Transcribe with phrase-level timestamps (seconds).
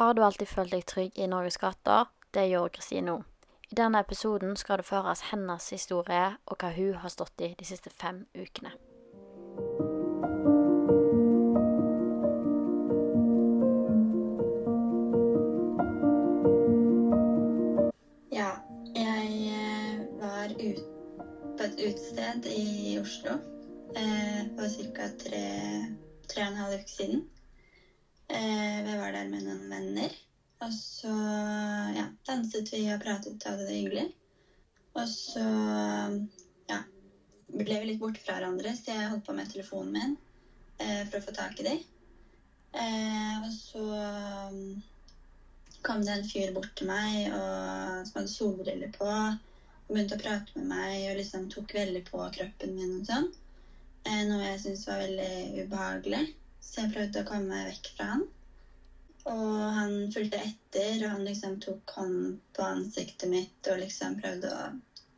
[0.00, 2.06] Har du alltid følt deg trygg i Norges gater?
[2.32, 3.24] Det gjør Kristine òg.
[3.68, 7.66] I denne episoden skal det føres hennes historie og hva hun har stått i de
[7.68, 8.72] siste fem ukene.
[18.32, 18.54] Ja,
[18.96, 20.80] jeg eh, var ut,
[21.58, 23.36] på et utested i Oslo
[24.00, 25.10] eh, for ca.
[25.26, 25.44] tre,
[26.24, 27.28] og en halv uke siden.
[28.30, 30.12] Eh, vi var der med noen venner.
[30.62, 31.10] Og så
[31.96, 34.06] ja, danset vi og pratet og hadde det hyggelig.
[34.94, 35.44] Og så
[36.70, 36.80] ja,
[37.50, 40.14] ble vi litt borte fra hverandre, så jeg holdt på med telefonen min
[40.78, 41.82] eh, for å få tak i dem.
[42.70, 43.84] Eh, og så
[45.82, 49.08] kom det en fyr bort til meg og, som hadde solbriller på.
[49.10, 53.30] Og begynte å prate med meg og liksom tok veldig på kroppen min og sånn.
[54.06, 56.22] Eh, noe jeg syntes var veldig ubehagelig.
[56.60, 58.26] Så jeg prøvde å komme meg vekk fra han.
[59.30, 64.52] Og han fulgte etter, og han liksom tok hånd på ansiktet mitt og liksom prøvde
[64.52, 64.68] å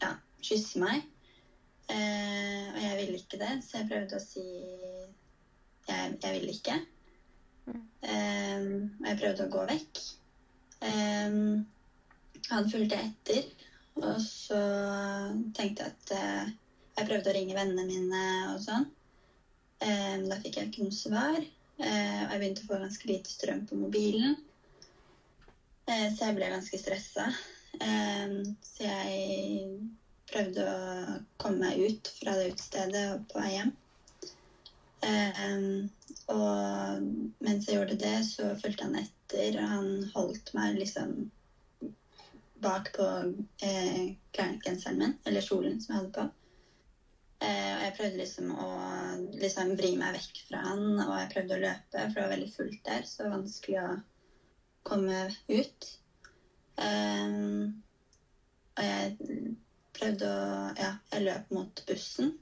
[0.03, 1.05] ja, kysse meg.
[1.93, 4.47] Eh, og jeg ville ikke det, så jeg prøvde å si
[5.87, 6.79] jeg, jeg vil ikke.
[8.03, 10.03] Eh, og jeg prøvde å gå vekk.
[10.89, 11.39] Eh,
[12.53, 13.47] han fulgte etter,
[14.01, 14.59] og så
[15.57, 16.51] tenkte jeg at eh,
[16.97, 18.89] jeg prøvde å ringe vennene mine og sånn.
[20.13, 23.33] Ehm, da fikk jeg ikke noe svar, eh, og jeg begynte å få ganske lite
[23.33, 24.37] strøm på mobilen.
[25.89, 27.29] Eh, så jeg ble ganske stressa.
[27.81, 29.87] Ehm, så jeg
[30.33, 33.73] prøvde å komme meg ut fra det utestedet og på vei hjem.
[35.09, 35.67] Ehm,
[36.33, 37.09] og
[37.43, 41.25] mens jeg gjorde det, så fulgte han etter, og han holdt meg liksom
[42.63, 43.09] bak på
[43.65, 44.13] eh,
[44.93, 46.29] min, eller kjolen som jeg hadde på.
[47.43, 48.69] Eh, og jeg prøvde liksom å
[49.43, 52.51] liksom vri meg vekk fra han, og jeg prøvde å løpe, for det var veldig
[52.53, 53.89] fullt der, så vanskelig å
[54.87, 55.89] komme ut.
[56.83, 57.73] Ehm,
[58.77, 59.51] og jeg
[59.93, 60.47] prøvde å
[60.79, 62.33] Ja, jeg løp mot bussen.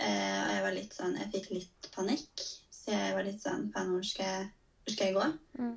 [0.00, 2.44] Eh, og jeg var litt sånn Jeg fikk litt panikk.
[2.72, 4.06] Så jeg var litt sånn Faen, hvor
[4.80, 5.26] hvor skal jeg gå?
[5.60, 5.74] Mm.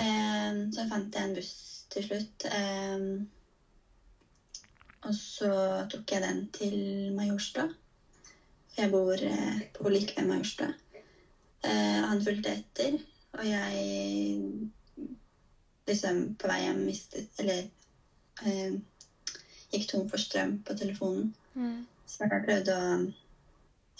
[0.00, 1.52] Eh, så fant jeg en buss
[1.92, 2.48] til slutt.
[2.50, 3.04] Eh,
[5.02, 5.52] og så
[5.90, 6.76] tok jeg den til
[7.16, 7.66] Majorstua.
[8.76, 10.70] Jeg bor eh, på like ved Majorstua.
[11.62, 12.96] Eh, han fulgte etter,
[13.32, 14.66] og jeg
[15.88, 17.64] liksom på vei hjem mistet Eller
[18.44, 18.74] eh,
[19.72, 21.26] gikk tom for strøm på telefonen.
[21.54, 21.82] Mm.
[22.06, 22.92] Så jeg prøvde å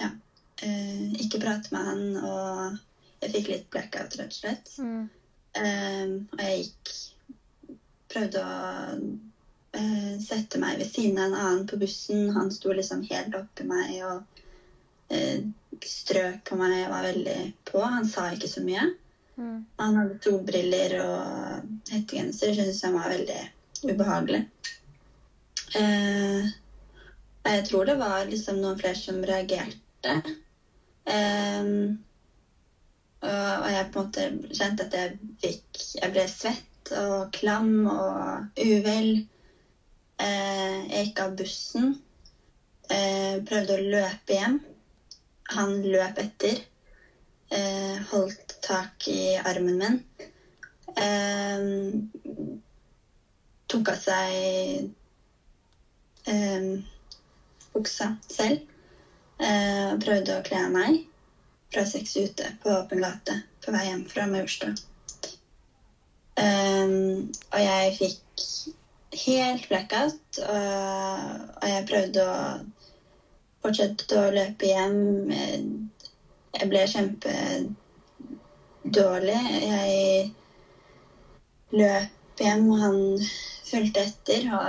[0.01, 0.09] ja,
[0.63, 4.73] eh, ikke prate med han, og jeg fikk litt blackout, rett og slett.
[4.79, 5.03] Mm.
[5.59, 6.95] Eh, og jeg gikk
[8.13, 9.05] Prøvde å
[9.77, 12.31] eh, sette meg ved siden av en annen på bussen.
[12.37, 14.43] Han sto liksom helt oppi meg og
[15.13, 15.39] uh,
[15.83, 17.39] strøk på meg og var veldig
[17.71, 17.83] på.
[17.83, 18.87] Han sa ikke så mye.
[19.37, 19.59] Mm.
[19.81, 22.53] Han hadde solbriller og hettegenser.
[22.53, 23.41] Jeg syntes han var veldig
[23.91, 24.43] ubehagelig.
[25.73, 26.49] Uh,
[27.43, 30.19] jeg tror det var liksom noen flere som reagerte.
[31.03, 31.97] Um,
[33.23, 37.87] og, og jeg på en måte kjente at jeg fikk Jeg ble svett og klam
[37.91, 39.23] og uvel.
[40.23, 41.89] Eh, jeg gikk av bussen.
[42.93, 44.59] Eh, prøvde å løpe hjem.
[45.57, 46.61] Han løp etter.
[47.53, 49.97] Eh, holdt tak i armen min.
[53.73, 54.91] Tok av seg
[57.73, 58.61] buksa selv.
[60.05, 61.01] Prøvde å kle av meg
[61.73, 64.75] fra sex ute på åpen gate på vei hjem fra Majorstua.
[66.37, 68.47] Og jeg fikk
[69.13, 72.59] helt blackout, og, jeg prøvde å
[73.63, 74.99] fortsette å løpe hjem.
[76.57, 79.43] Jeg ble kjempedårlig.
[79.63, 79.93] Jeg
[81.73, 82.99] løp hjem, og han
[83.69, 84.41] fulgte etter.
[84.53, 84.63] Og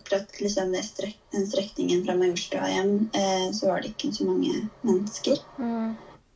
[0.00, 4.22] akkurat liksom den, strek den strekningen fra Majorstua hjem, eh, så var det ikke så
[4.26, 4.52] mange
[4.86, 5.36] mennesker.
[5.58, 5.88] Mm.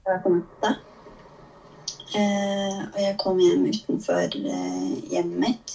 [0.04, 0.70] Det var på natta.
[2.14, 5.68] Eh, og jeg kom hjem utenfor eh, hjemmet mitt.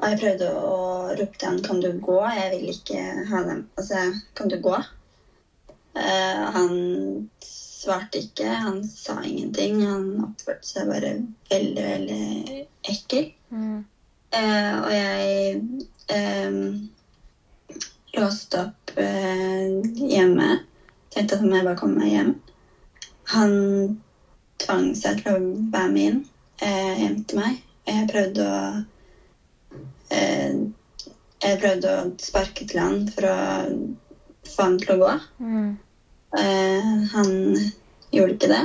[0.00, 0.78] Og jeg prøvde å
[1.18, 3.68] rope til han 'Kan du gå?' Jeg vil ikke ha dem.
[3.76, 3.96] Altså,
[4.34, 4.82] 'Kan du gå?'
[5.94, 8.46] Uh, han svarte ikke.
[8.46, 9.80] Han sa ingenting.
[9.86, 11.12] Han oppførte seg bare
[11.50, 13.32] veldig, veldig ekkel.
[13.50, 13.80] Mm.
[14.30, 15.62] Uh, og jeg
[16.14, 16.58] eh,
[18.14, 19.80] låste opp uh,
[20.12, 20.60] hjemme.
[21.10, 22.30] Tenkte at han må bare komme meg hjem.
[23.34, 23.56] Han
[24.62, 26.22] tvang seg til å være med inn
[26.60, 27.60] hjem til meg.
[27.88, 28.56] Jeg prøvde å
[30.10, 33.36] Jeg prøvde å sparke til han for å
[34.50, 35.12] få han til å gå.
[35.40, 35.70] Mm.
[36.38, 37.30] Eh, han
[38.14, 38.62] gjorde ikke det.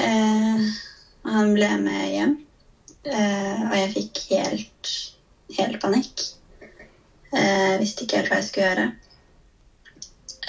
[0.00, 0.64] Eh,
[1.30, 2.34] han ble med hjem,
[3.04, 4.92] eh, og jeg fikk helt,
[5.58, 6.26] helt panikk.
[7.30, 8.88] Eh, visste ikke helt hva jeg skulle gjøre.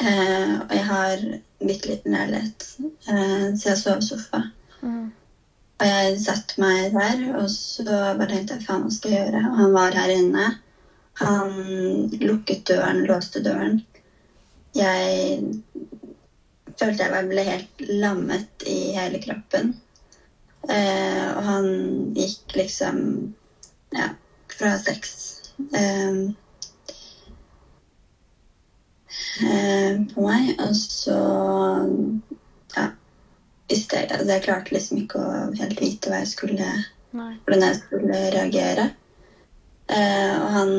[0.02, 1.26] Eh, og jeg har
[1.62, 4.46] bitte liten leilighet, eh, så jeg sov i sofa.
[4.82, 5.12] Mm.
[5.82, 9.40] Og jeg satte meg der, og så bare tenkte jeg faen, hva skal jeg gjøre?
[9.50, 10.44] Og han var her inne.
[11.22, 11.56] Han
[12.22, 13.80] lukket døren, låste døren.
[14.78, 15.42] Jeg
[16.78, 19.74] følte jeg ble helt lammet i hele kroppen.
[20.70, 21.68] Eh, og han
[22.14, 23.02] gikk liksom
[23.98, 24.12] ja,
[24.54, 25.18] fra sex
[25.74, 26.22] eh,
[29.50, 30.54] eh, på meg.
[30.62, 31.20] Og så
[32.78, 32.88] ja,
[33.72, 36.72] jeg altså Jeg klarte liksom ikke å helt vite jeg skulle
[37.12, 38.90] hvordan jeg skulle reagere.
[39.92, 40.72] Eh, og han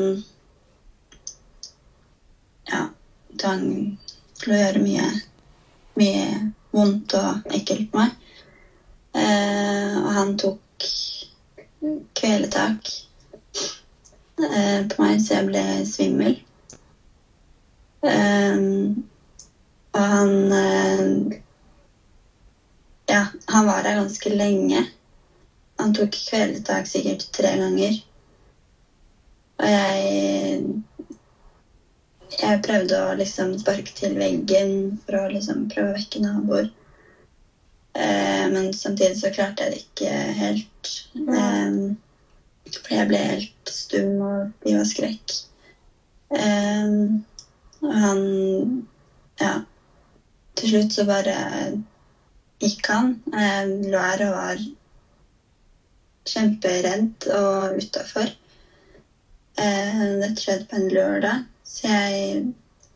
[2.71, 2.81] ja,
[3.37, 3.65] tvang
[4.41, 5.09] til å gjøre mye,
[5.99, 6.25] mye
[6.73, 8.15] vondt og ekkelt på meg.
[9.13, 10.87] Eh, og han tok
[12.17, 12.89] kveletak
[13.53, 16.37] eh, på meg så jeg ble svimmel.
[18.09, 18.57] Eh,
[19.93, 21.41] og han eh,
[23.13, 24.79] Ja, han var der ganske lenge.
[25.77, 27.99] Han tok kveldetak sikkert tre ganger.
[29.61, 30.63] Og jeg
[32.41, 34.71] Jeg prøvde å liksom sparke til veggen
[35.03, 36.71] for å liksom prøve å vekke naboer.
[37.93, 40.93] Eh, men samtidig så klarte jeg det ikke helt.
[41.21, 41.77] Eh,
[42.79, 45.37] for jeg ble helt stum og de var skrekk.
[46.41, 46.97] Eh,
[47.85, 48.25] og han
[49.39, 49.59] Ja.
[50.57, 51.37] Til slutt så bare
[52.63, 53.11] gikk han.
[53.33, 54.61] Jeg lå her og var
[56.31, 58.31] kjemperedd og utafor.
[59.59, 62.45] Eh, dette skjedde på en lørdag, så jeg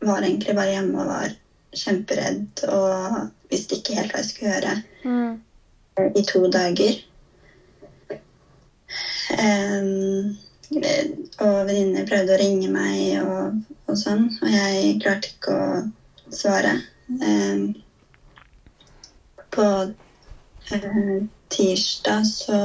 [0.02, 1.34] var egentlig bare hjemme og var
[1.76, 4.74] kjemperedd og visste ikke helt hva jeg skulle gjøre
[5.04, 5.38] Mm.
[5.98, 6.96] eh, i to dager.
[9.38, 9.82] Eh,
[11.44, 16.74] og venninner prøvde å ringe meg og, og sånn, og jeg klarte ikke å svare.
[17.22, 17.62] Em,
[19.54, 19.66] på
[20.72, 22.58] eh, tirsdag så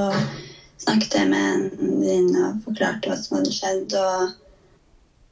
[0.83, 3.95] snakket jeg med en venninne og forklarte hva som hadde skjedd.
[3.99, 4.33] Og,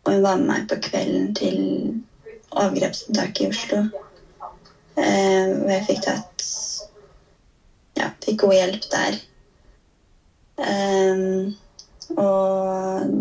[0.03, 1.59] og hun var med meg på kvelden til
[2.51, 3.81] overgrepsmottaket i Oslo.
[4.99, 6.47] Eh, og jeg fikk tatt
[7.99, 9.19] Ja, fikk god hjelp der.
[10.61, 11.21] Eh,
[12.19, 13.13] og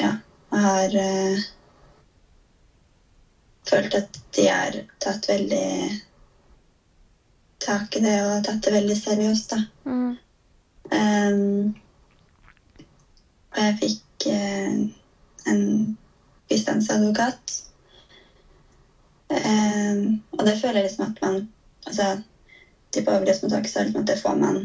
[0.00, 0.10] ja,
[0.50, 1.48] jeg har eh,
[3.70, 5.66] følt at de har tatt veldig
[7.60, 9.60] tak i det og tatt det veldig seriøst, da.
[9.84, 10.10] Mm.
[10.90, 11.72] Um,
[13.50, 14.78] og jeg fikk uh,
[15.50, 15.62] en
[16.50, 17.58] bistandsadvokat.
[19.30, 21.42] Um, og det føler jeg liksom at man
[21.88, 22.18] Altså,
[22.92, 24.56] type overgrepsmottak så det liksom at det får man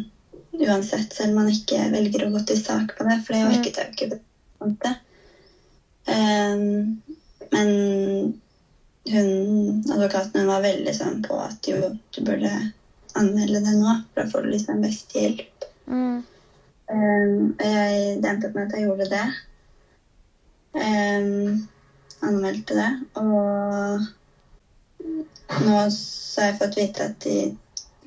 [0.60, 3.46] uansett, selv om man ikke velger å gå til sak på det, for det er
[3.46, 4.08] jo ikke.
[4.12, 4.18] på
[4.66, 4.92] en måte.
[6.12, 6.98] Ehm,
[7.52, 7.70] men
[9.12, 12.52] hun, advokaten hun var veldig sånn på at jo, du burde
[13.16, 15.68] anmelde det nå, for da får du liksom best hjelp.
[15.88, 16.24] Mm.
[16.86, 19.28] Um, og jeg, det endte opp med at jeg gjorde det.
[20.76, 21.68] Um,
[22.26, 22.92] anmeldte det.
[23.22, 23.30] Og
[25.62, 27.38] nå har jeg fått vite at de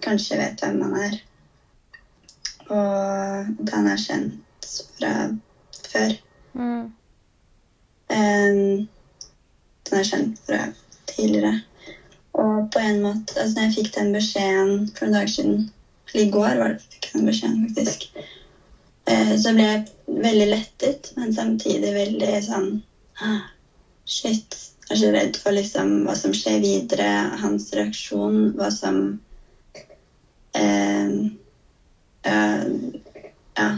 [0.05, 1.19] kanskje vet hvem han er.
[2.69, 5.13] Og at han er kjent fra
[5.89, 6.19] før.
[6.59, 6.85] Mm.
[8.09, 8.89] Um,
[9.89, 10.61] den er kjent fra
[11.19, 11.59] tidligere.
[12.39, 15.63] Og på en måte, altså når jeg fikk den beskjeden for noen dager siden,
[16.17, 18.07] i går var det jeg den beskjeden faktisk,
[19.11, 22.69] eh, så ble jeg veldig lettet, men samtidig veldig sånn
[23.25, 23.47] ah,
[24.09, 24.57] Shit.
[24.89, 27.09] Jeg er så redd for liksom hva som skjer videre,
[27.43, 29.03] hans reaksjon, hva som
[30.57, 31.11] eh,
[33.59, 33.69] Ja,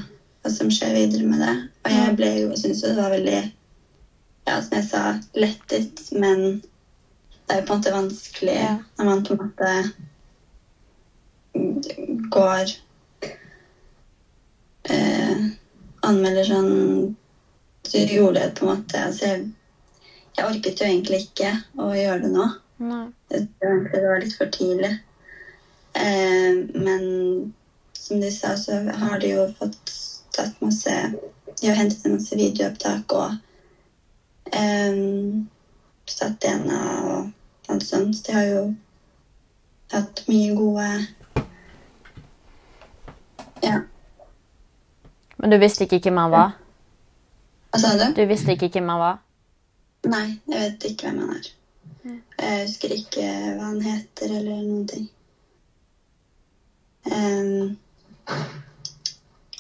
[0.45, 1.57] hva som skjer videre med det.
[1.83, 5.03] Og jeg ble jo, syntes jo det var veldig ja, som jeg sa,
[5.35, 6.61] lettet, men
[7.51, 8.75] det er på en måte vanskelig Ja.
[8.99, 9.71] når man på en måte
[12.31, 12.71] går
[14.91, 15.41] eh,
[16.07, 17.11] Anmelder sånn
[17.91, 19.41] rolighet, på en måte altså jeg,
[20.37, 21.51] jeg orket jo egentlig ikke
[21.83, 22.47] å gjøre det nå.
[22.87, 23.03] Nei.
[23.29, 24.93] Det var litt for tidlig.
[25.99, 27.03] Eh, men
[27.99, 29.93] som de sa, så har de jo fått
[30.37, 30.95] tatt masse
[31.61, 33.35] De har hentet inn masse videoopptak og
[34.55, 35.03] eh,
[36.11, 36.81] satt DNA
[37.11, 37.29] og
[37.79, 38.17] sånt.
[38.17, 38.63] Så de har jo
[39.93, 41.07] hatt mye gode
[43.63, 43.81] Ja.
[45.37, 46.53] Men du visste ikke hvem han var?
[47.71, 48.07] Hva sa du?
[48.17, 49.19] Du visste ikke hvem han var?
[50.09, 51.51] Nei, jeg vet ikke hvem han er.
[52.41, 53.25] Jeg husker ikke
[53.57, 55.07] hva han heter eller noen ting.
[57.05, 57.77] Um,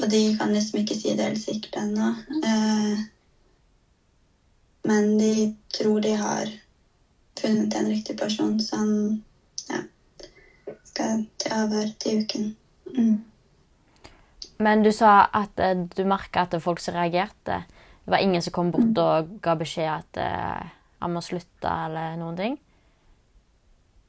[0.00, 2.12] og de kan liksom ikke si det helt sikkert ennå.
[2.44, 3.04] Uh,
[4.88, 5.32] men de
[5.76, 6.52] tror de har
[7.40, 8.94] funnet en riktig person, så han
[9.70, 9.82] ja,
[10.84, 12.56] skal til avhør til uken.
[12.96, 13.18] Mm.
[14.60, 17.62] Men du sa at eh, du merka at det folk som reagerte
[18.04, 20.66] Det var ingen som kom bort og ga beskjed at eh,
[21.00, 22.58] han må slutte, eller noen ting?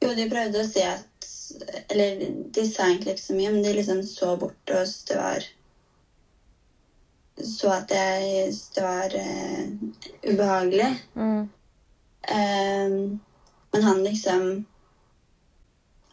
[0.02, 1.28] Jo, de prøvde å si at
[1.92, 5.48] Eller de sa egentlig ikke så mye, men de liksom så bort og det var
[7.38, 9.72] Så at jeg det var eh,
[10.28, 10.90] ubehagelig.
[11.16, 11.48] Mm.
[12.28, 12.88] Eh,
[13.72, 14.66] men han liksom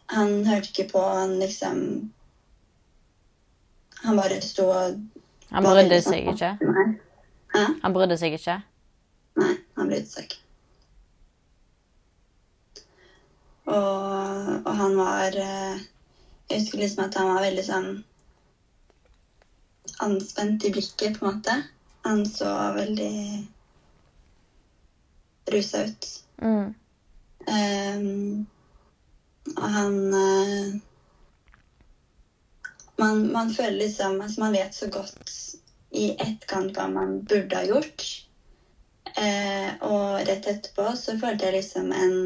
[0.06, 1.02] Han hørte ikke på.
[1.02, 2.10] Han liksom
[4.02, 5.00] Han bare sto og
[5.50, 6.50] Han brydde seg ikke?
[7.54, 7.64] Hæ?
[7.82, 8.60] Han brydde seg ikke?
[9.40, 10.36] Nei, han brydde seg ikke.
[13.70, 15.82] Og, og han var eh,
[16.50, 17.90] Jeg husker liksom at han var veldig sånn
[20.00, 21.54] anspent i blikket, på en måte.
[22.06, 23.12] Han så veldig
[25.52, 26.08] rusa ut.
[26.42, 26.74] Mm.
[27.50, 28.46] Um,
[29.56, 30.74] og han uh,
[33.00, 35.32] man, man føler liksom altså Man vet så godt
[35.96, 38.06] i etterkant hva man burde ha gjort.
[39.16, 42.18] Uh, og rett etterpå så følte jeg liksom en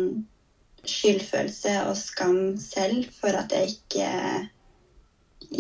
[0.85, 4.09] skyldfølelse og skam selv for at jeg ikke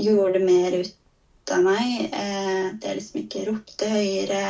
[0.04, 2.10] gjorde mer ut av meg.
[2.12, 4.44] Eh, jeg liksom ikke ropte høyere,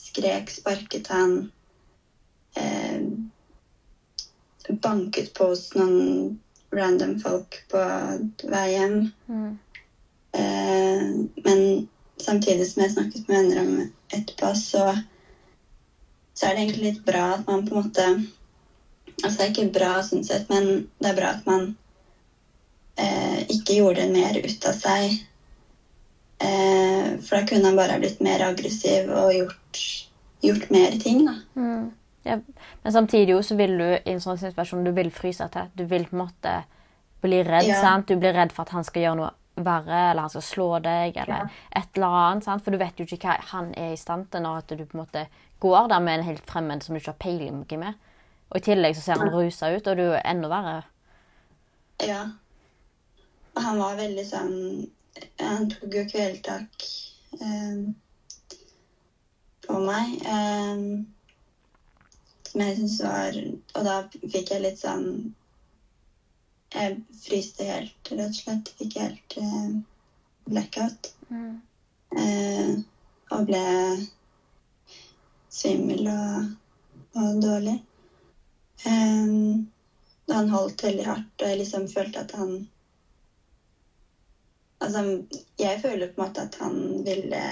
[0.00, 1.36] skrek, sparket han.
[2.56, 3.00] Eh,
[4.82, 6.34] banket på hos noen
[6.74, 7.82] random folk på
[8.50, 8.96] vei hjem.
[9.28, 9.50] Mm.
[10.32, 11.04] Eh,
[11.44, 11.60] men
[12.16, 14.96] samtidig som jeg snakket med venner om etterpå, så,
[16.34, 18.08] så er det egentlig litt bra at man på en måte
[19.24, 21.62] Altså det er ikke bra sånn sett, men det er bra at man
[23.00, 25.14] eh, ikke gjorde mer ut av seg.
[26.44, 29.80] Eh, for da kunne han bare ha blitt mer aggressiv og gjort,
[30.44, 31.38] gjort mer ting, da.
[31.56, 31.86] Mm.
[32.26, 32.40] Ja.
[32.82, 35.68] Men samtidig jo, så vil du i en sånn situasjon du vil fryse til.
[35.78, 36.54] Du vil på en måte
[37.22, 37.68] bli redd.
[37.68, 37.80] Ja.
[37.80, 38.08] sant?
[38.08, 41.16] Du blir redd for at han skal gjøre noe verre, eller han skal slå deg,
[41.22, 42.44] eller et eller annet.
[42.44, 42.64] sant?
[42.64, 44.98] For du vet jo ikke hva han er i stand til når at du på
[44.98, 45.26] en måte
[45.62, 48.02] går der med en helt fremmed som du ikke har peiling med.
[48.50, 50.82] Og i tillegg så ser han rusa ut, og du er enda verre.
[52.04, 52.22] Ja.
[53.56, 54.56] Og han var veldig sånn
[55.40, 56.84] Han tok jo kvelertak
[57.40, 57.78] eh,
[59.64, 60.18] på meg.
[60.28, 60.82] Eh,
[62.56, 63.34] som jeg syntes var
[63.76, 63.96] Og da
[64.32, 65.08] fikk jeg litt sånn
[66.72, 68.70] Jeg fryste helt, rett og slett.
[68.78, 69.74] Fikk helt eh,
[70.48, 71.10] blackout.
[72.16, 72.72] Eh,
[73.32, 73.62] og ble
[75.52, 76.50] svimmel og,
[77.16, 77.76] og dårlig.
[78.88, 79.32] Eh,
[80.32, 82.56] han holdt veldig hardt, og jeg liksom følte at han
[84.84, 85.02] Altså,
[85.56, 86.74] jeg føler på en måte at han
[87.06, 87.42] ville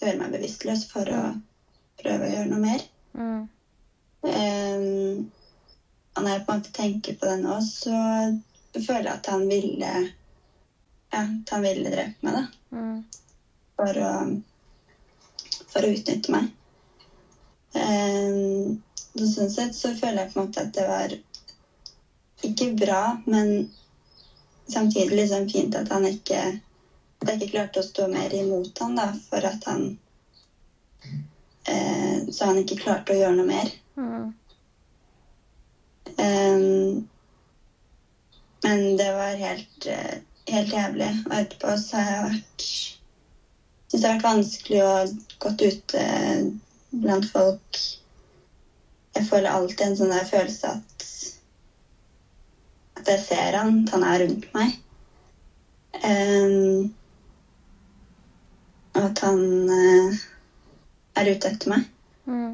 [0.00, 1.24] gjøre meg bevisstløs for å
[2.00, 2.84] prøve å gjøre noe mer.
[3.12, 3.42] Mm.
[4.20, 5.30] Um,
[6.14, 7.96] og når jeg på en måte tenker på det nå, så
[8.76, 9.92] føler jeg at han ville
[11.10, 12.76] Ja, at han ville drepe meg, da.
[12.76, 13.00] Mm.
[13.80, 14.12] For å
[15.70, 16.46] For å utnytte meg.
[17.74, 18.74] Um,
[19.14, 21.12] så sånn sett så føler jeg på en måte at det var
[22.46, 23.68] ikke bra, men
[24.70, 26.40] samtidig liksom fint at han ikke
[27.20, 29.82] At jeg ikke klarte å stå mer imot han da, for at han
[31.68, 33.72] eh, Så han ikke klarte å gjøre noe mer.
[33.98, 34.30] Mm.
[36.20, 37.00] Um,
[38.62, 40.18] men det var helt, eh,
[40.52, 41.10] helt jævlig.
[41.26, 42.66] Og etterpå så har jeg vært
[43.90, 44.90] Syns det har vært vanskelig å
[45.42, 46.02] gått ute
[46.90, 47.78] blant folk.
[49.16, 51.06] Jeg føler alltid en sånn følelse at
[53.00, 54.74] at jeg ser han, at han er rundt meg.
[56.04, 56.90] Um,
[58.94, 60.20] og at han uh,
[61.20, 61.86] er ute etter meg.
[62.28, 62.52] Mm.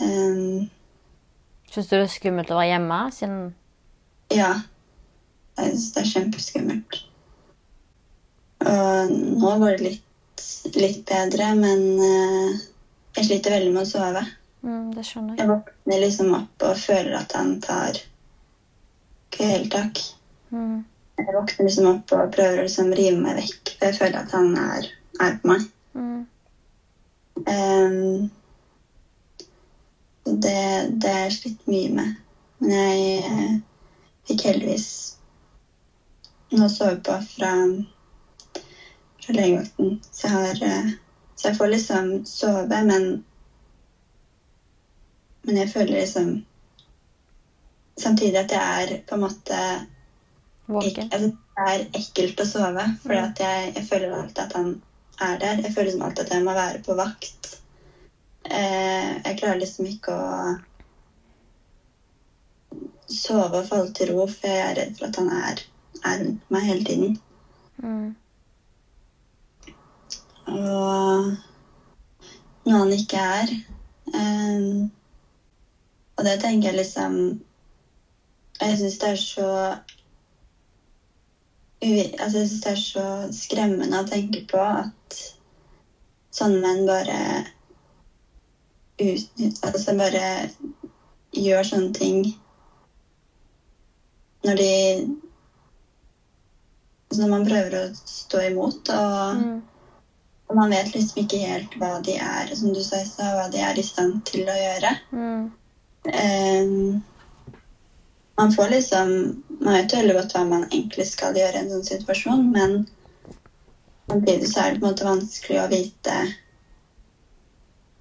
[0.00, 0.70] Um,
[1.70, 3.00] Syns du det er skummelt å være hjemme?
[3.12, 3.42] Siden
[4.32, 4.52] Ja.
[5.58, 6.96] Jeg syns det er kjempeskummelt.
[8.64, 12.62] Og nå går det litt, litt bedre, men uh,
[13.14, 14.24] Jeg sliter veldig med å sove.
[14.64, 15.42] Mm, det skjønner jeg.
[15.42, 18.00] Jeg våkner liksom opp og føler at han tar
[19.34, 20.00] kvelertak.
[20.50, 20.80] Mm.
[21.20, 24.34] Jeg våkner liksom opp og prøver å liksom rive meg vekk, for jeg føler at
[24.34, 24.88] han er,
[25.22, 25.68] er på meg.
[25.94, 26.24] Mm.
[30.24, 32.14] Det, det har jeg slitt mye med.
[32.60, 33.56] Men jeg eh,
[34.28, 34.86] fikk heldigvis
[36.54, 37.50] noe å sove på fra,
[39.24, 39.94] fra legevakten.
[40.10, 40.92] Så jeg, har, eh,
[41.36, 43.14] så jeg får liksom sove, men
[45.44, 46.28] Men jeg føler liksom
[48.00, 49.58] Samtidig at jeg er på en måte
[50.66, 51.10] Våken.
[51.12, 53.36] altså, Det er ekkelt å sove, fordi Mm.
[53.38, 54.70] jeg, jeg føler alltid at han
[55.20, 55.60] er der.
[55.62, 57.43] Jeg føler som alltid at jeg må være på vakt.
[58.44, 60.56] Eh, jeg klarer liksom ikke å
[63.14, 65.62] sove og falle til ro, for jeg er redd for at han er,
[66.04, 67.16] er rundt meg hele tiden.
[67.84, 68.12] Mm.
[70.44, 71.32] Og
[72.64, 73.50] når han ikke er
[74.14, 74.60] eh,
[76.14, 77.16] Og det tenker jeg liksom
[78.60, 79.48] Jeg syns det er så
[81.84, 85.18] Altså, jeg synes det er så skremmende å tenke på at
[86.32, 87.18] sånne menn bare
[89.00, 89.26] ut,
[89.62, 90.24] Altså bare
[91.34, 92.24] gjør sånne ting
[94.44, 94.70] når de
[97.08, 99.62] altså Når man prøver å stå imot, og Mm.
[100.48, 103.78] og man vet liksom ikke helt hva de er, som du sa hva de er
[103.78, 104.90] i stand til å gjøre.
[105.12, 105.50] Mm.
[106.12, 107.00] Um,
[108.36, 109.08] man får liksom
[109.60, 112.82] Man vet jo veldig godt hva man egentlig skal gjøre i en sånn situasjon, men
[114.10, 116.16] samtidig så er det på en måte vanskelig å vite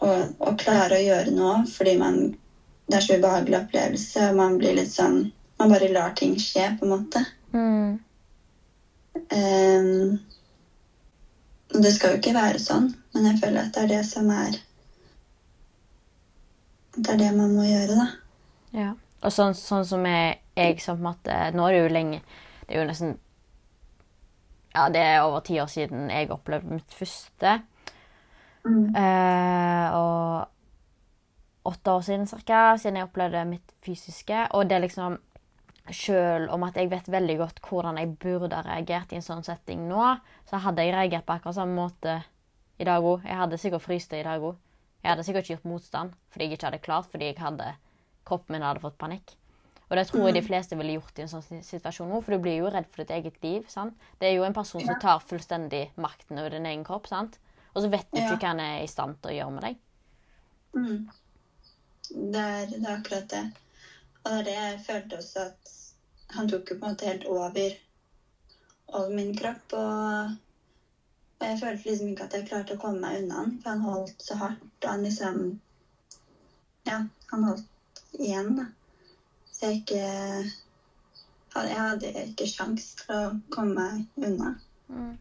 [0.04, 2.24] og klare å gjøre noe fordi man
[2.84, 6.66] Det er så ubehagelig opplevelse, og man blir litt sånn Man bare lar ting skje,
[6.80, 7.22] på en måte.
[7.54, 8.00] Mm.
[9.32, 10.20] Um,
[11.80, 14.58] det skal jo ikke være sånn, men jeg føler at det er det som er
[16.98, 18.08] det er det man må gjøre, da.
[18.74, 18.92] Ja.
[19.24, 22.18] Og sånn, sånn som jeg, jeg som på en måte Nå er det jo lenge
[22.66, 23.14] Det er jo nesten
[24.74, 27.62] Ja, det er over ti år siden jeg opplevde mitt første.
[28.66, 30.48] Eh, og
[31.68, 34.48] åtte år siden cirka, siden jeg opplevde mitt fysiske.
[34.52, 35.20] Og det liksom
[35.92, 39.44] Selv om at jeg vet veldig godt hvordan jeg burde ha reagert i en sånn
[39.44, 40.14] setting nå,
[40.48, 42.14] så hadde jeg reagert på akkurat samme måte
[42.80, 43.26] i dag òg.
[43.28, 44.56] Jeg hadde sikkert fryst det i dag òg.
[45.04, 47.74] Jeg hadde sikkert ikke gjort motstand fordi jeg ikke hadde klart, fordi hadde,
[48.24, 49.36] kroppen min hadde fått panikk.
[49.90, 52.46] Og det tror jeg de fleste ville gjort i en sånn situasjon nå, for du
[52.46, 53.68] blir jo redd for ditt eget liv.
[53.68, 54.00] sant?
[54.20, 57.38] Det er jo en person som tar fullstendig makten over din egen kropp, sant?
[57.74, 59.80] Og så vet du ikke hva han er i stand til å gjøre med deg.
[60.74, 61.00] Mm.
[62.10, 63.44] Det, er, det er akkurat det.
[64.24, 65.74] Og det er det jeg følte også at
[66.34, 67.76] han tok jo på en måte helt over,
[68.94, 69.76] over min kropp.
[69.78, 70.36] Og,
[71.40, 73.86] og jeg følte liksom ikke at jeg klarte å komme meg unna han, for han
[73.88, 74.70] holdt så hardt.
[74.84, 75.44] Og han liksom
[76.88, 78.70] Ja, han holdt igjen, da.
[79.50, 80.06] Så jeg ikke
[81.54, 84.56] Jeg hadde ikke sjans til å komme meg unna.
[84.90, 85.14] Mm.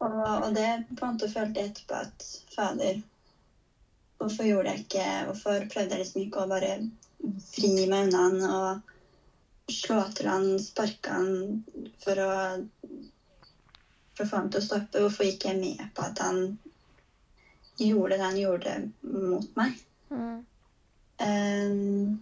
[0.00, 3.00] Og, og det på en måte følte jeg etterpå at fader,
[4.20, 6.72] hvorfor gjorde jeg ikke Hvorfor prøvde jeg liksom ikke å bare
[7.20, 8.68] vri meg unna han og
[9.70, 11.60] slå til han, sparke han
[12.02, 12.30] for å
[14.16, 15.00] for å få ham til å stoppe?
[15.00, 16.40] Hvorfor gikk jeg med på at han
[17.80, 19.76] gjorde det han gjorde mot meg?
[20.10, 20.40] Mm.
[21.20, 22.16] Um,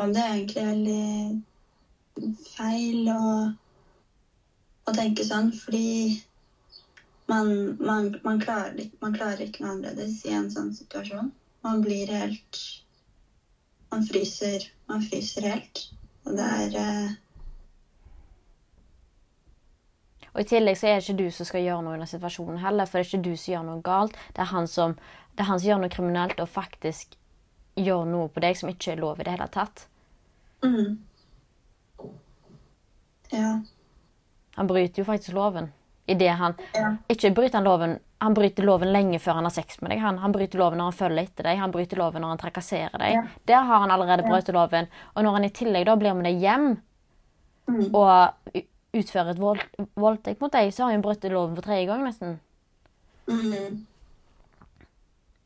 [0.00, 1.04] og det er egentlig veldig
[2.52, 3.22] feil å,
[4.86, 6.22] å tenke sånn, fordi
[7.30, 11.32] man, man, man, klarer, man klarer ikke noe annerledes i en sånn situasjon.
[11.62, 12.62] Man blir helt
[13.92, 15.82] Man fryser, man fryser helt.
[16.24, 17.10] Og det er eh,
[20.32, 22.62] Og i tillegg så er det ikke du som skal gjøre noe i denne situasjonen
[22.62, 24.16] heller, for det er ikke du som gjør noe galt.
[24.32, 24.94] Det er han som,
[25.36, 27.18] det er han som gjør noe kriminelt og faktisk
[27.76, 29.86] gjør noe på deg som ikke er lov i det hele tatt.
[30.64, 30.98] mm.
[33.32, 33.52] Ja.
[34.56, 35.72] Han bryter jo faktisk loven.
[36.06, 36.96] I det han Ja.
[37.08, 39.98] Ikke bryter han loven Han bryter loven lenge før han har sex med deg.
[40.00, 41.58] Han, han bryter loven når han følger etter deg.
[41.58, 43.12] Han bryter loven når han trakasserer deg.
[43.16, 43.22] Ja.
[43.50, 44.86] Der har han allerede brutt loven.
[45.16, 46.80] Og når han i tillegg da blir med deg hjem
[47.68, 47.94] Mm.
[47.94, 48.34] og
[48.92, 49.60] utfører et vold,
[49.94, 52.40] voldtekt mot deg, så har han brutt loven for tredje gang, nesten.
[53.28, 53.86] Mm.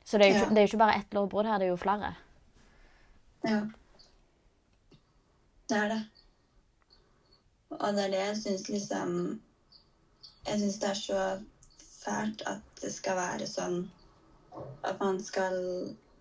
[0.05, 0.49] Så det er jo Ja.
[0.49, 2.14] det er jo ikke bare ett lovbrudd her, det er jo flere.
[3.45, 3.61] Ja.
[5.69, 6.01] Det er det.
[7.81, 9.12] Og det er det jeg syns liksom
[10.47, 11.21] Jeg syns det er så
[12.05, 13.81] fælt at det skal være sånn
[14.87, 15.57] at man skal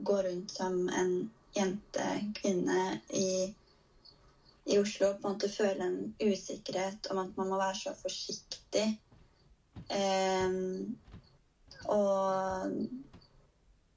[0.04, 1.12] gå rundt som en
[1.56, 3.46] jente, kvinne, i,
[4.65, 8.88] i Oslo på en måte føle en usikkerhet om at man må være så forsiktig.
[9.94, 10.96] Ehm,
[11.86, 12.72] Og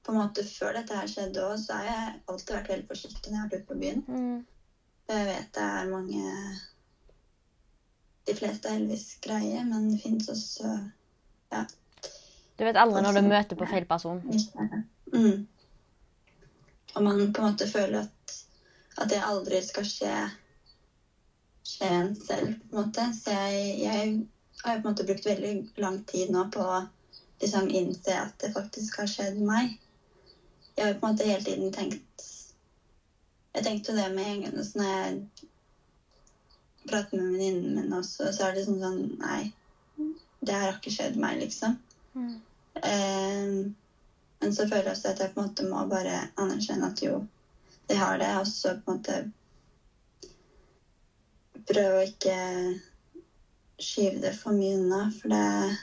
[0.05, 3.31] på en måte før dette her skjedde òg, så har jeg alltid vært veldig forsiktig
[3.33, 4.03] når jeg har vært ute på byen.
[4.07, 4.39] Mm.
[5.09, 6.23] Jeg vet det er mange
[8.29, 10.73] De fleste er heldigvis greie, men det fins også
[11.55, 11.63] ja,
[12.59, 14.21] Du vet aldri når du møter på feil person.
[15.15, 15.47] Mm.
[16.95, 18.37] Og man på en måte føler at,
[18.99, 20.13] at det aldri skal skje
[21.69, 23.05] skje en selv, på en måte.
[23.15, 24.15] Så jeg, jeg
[24.65, 25.53] har på en måte brukt veldig
[25.85, 26.81] lang tid nå på å
[27.43, 29.77] liksom innse at det faktisk har skjedd meg.
[30.77, 32.05] Jeg har på en måte hele tiden tenkt
[33.57, 35.15] Jeg tenkte jo det med en gang når jeg
[36.89, 39.43] prater med venninnen min også, så er det sånn sånn Nei,
[40.41, 41.75] det her har ikke skjedd meg, liksom.
[42.15, 42.35] Mm.
[42.83, 43.47] Eh,
[44.39, 47.19] men så føler jeg også at jeg på en måte må bare anerkjenne at jo,
[47.91, 48.31] det har det.
[48.39, 49.17] Og så på en måte
[51.69, 52.37] prøve å ikke
[53.83, 55.01] skyve det for mye unna.
[55.15, 55.75] For det,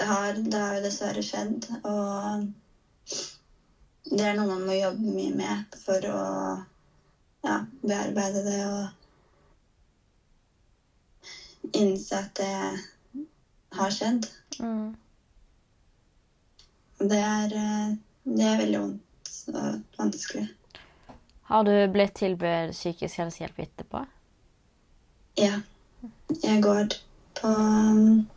[0.00, 1.68] det, har, det har jo dessverre skjedd.
[1.84, 2.48] Og
[4.08, 6.20] det er noe man må jobbe mye med for å
[7.44, 9.03] ja, bearbeide det og
[11.74, 12.50] innse at det
[13.74, 14.26] har skjedd.
[14.58, 14.94] Mm.
[16.98, 20.46] Det er, eh, det er veldig vondt og vanskelig.
[21.50, 24.04] Har du blitt tilbudt psykisk helsehjelp etterpå?
[25.36, 25.60] Ja.
[26.42, 26.94] Jeg går
[27.40, 28.28] på um,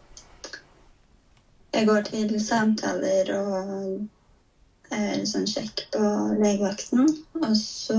[1.74, 3.62] Jeg går til samtaler og
[4.92, 6.04] eh, sånn sjekk på
[6.42, 7.06] legevakten.
[7.44, 7.98] Og så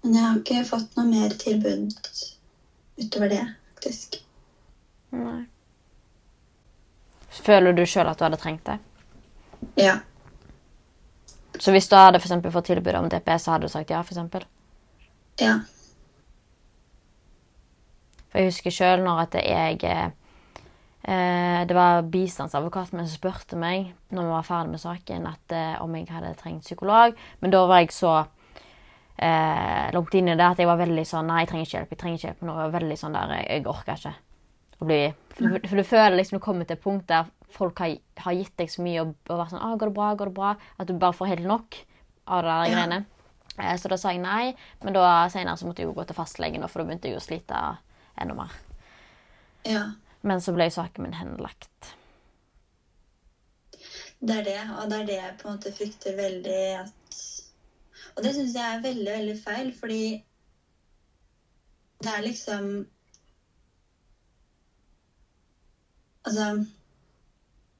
[0.00, 1.98] Men jeg har ikke fått noe mer tilbud
[3.00, 3.42] utover det,
[3.74, 4.20] faktisk.
[5.16, 5.42] Nei.
[7.30, 8.78] Føler du sjøl at du hadde trengt det?
[9.78, 9.98] Ja.
[11.60, 14.00] Så hvis du hadde for fått tilbud om DPS, så hadde du sagt ja?
[14.02, 14.46] For eksempel?
[15.40, 15.60] Ja.
[18.30, 19.80] For jeg husker sjøl når at jeg
[21.02, 25.54] eh, Det var bistandsadvokaten min som spurte meg når vi var ferdig med saken, at
[25.54, 27.18] eh, om jeg hadde trengt psykolog.
[27.40, 28.24] Men da var jeg så
[29.20, 31.90] eh, langt inn i det at jeg var veldig sånn Nei, jeg trenger ikke hjelp.
[31.94, 32.42] jeg trenger ikke hjelp.
[32.48, 34.14] Nå var jeg veldig sånn der, jeg, jeg orker ikke
[34.80, 35.00] å bli
[35.36, 38.32] For, du- for du føler liksom du kommer til et punkt der folk har, har
[38.38, 40.10] gitt deg så mye og, og vært sånn ah, går det bra?
[40.14, 40.52] Går det bra?
[40.78, 41.76] At du bare får helt nok
[42.30, 43.00] av det der greiene.
[43.58, 44.54] Eh, så da sa jeg nei.
[44.84, 47.24] Men da senere så måtte jeg jo gå til fastlegen, for da begynte jeg å
[47.24, 47.62] slite
[48.20, 48.54] enda mer.
[49.66, 49.88] ja.
[50.22, 51.94] Men så ble saken min henlagt.
[54.20, 57.20] Det er det, og det er det jeg på en måte frykter veldig at
[58.16, 60.02] Og det syns jeg er veldig, veldig feil, fordi
[62.00, 62.70] det er liksom
[66.28, 66.46] Altså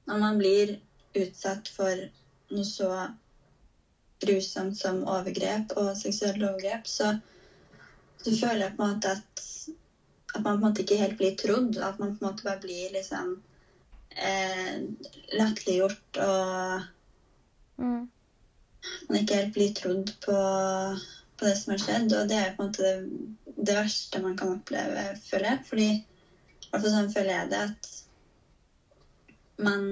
[0.08, 0.74] Når man blir
[1.20, 2.04] utsatt for
[2.50, 2.88] noe så
[4.20, 7.10] grusomt som overgrep og seksuelle overgrep, så,
[8.24, 9.44] så føler jeg på en måte at,
[10.34, 11.78] at man på en måte ikke helt blir trodd.
[11.78, 13.36] At man på en måte bare blir liksom
[14.16, 14.82] eh,
[15.36, 16.88] latterliggjort og
[17.80, 18.06] Mm.
[19.08, 20.36] Man ikke helt blir trodd på,
[21.36, 22.14] på det som har skjedd.
[22.16, 25.62] Og det er på en måte det, det verste man kan oppleve, føler jeg.
[25.68, 27.90] Fordi i hvert fall sånn føler jeg det at
[29.60, 29.86] man,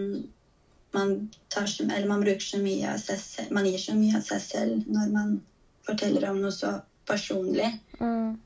[0.96, 1.14] man,
[1.53, 4.44] så, eller man bruker så mye av seg selv Man gir så mye av seg
[4.44, 5.35] selv når man
[5.88, 6.74] forteller om noe så
[7.09, 7.68] personlig.
[8.01, 8.37] Mm.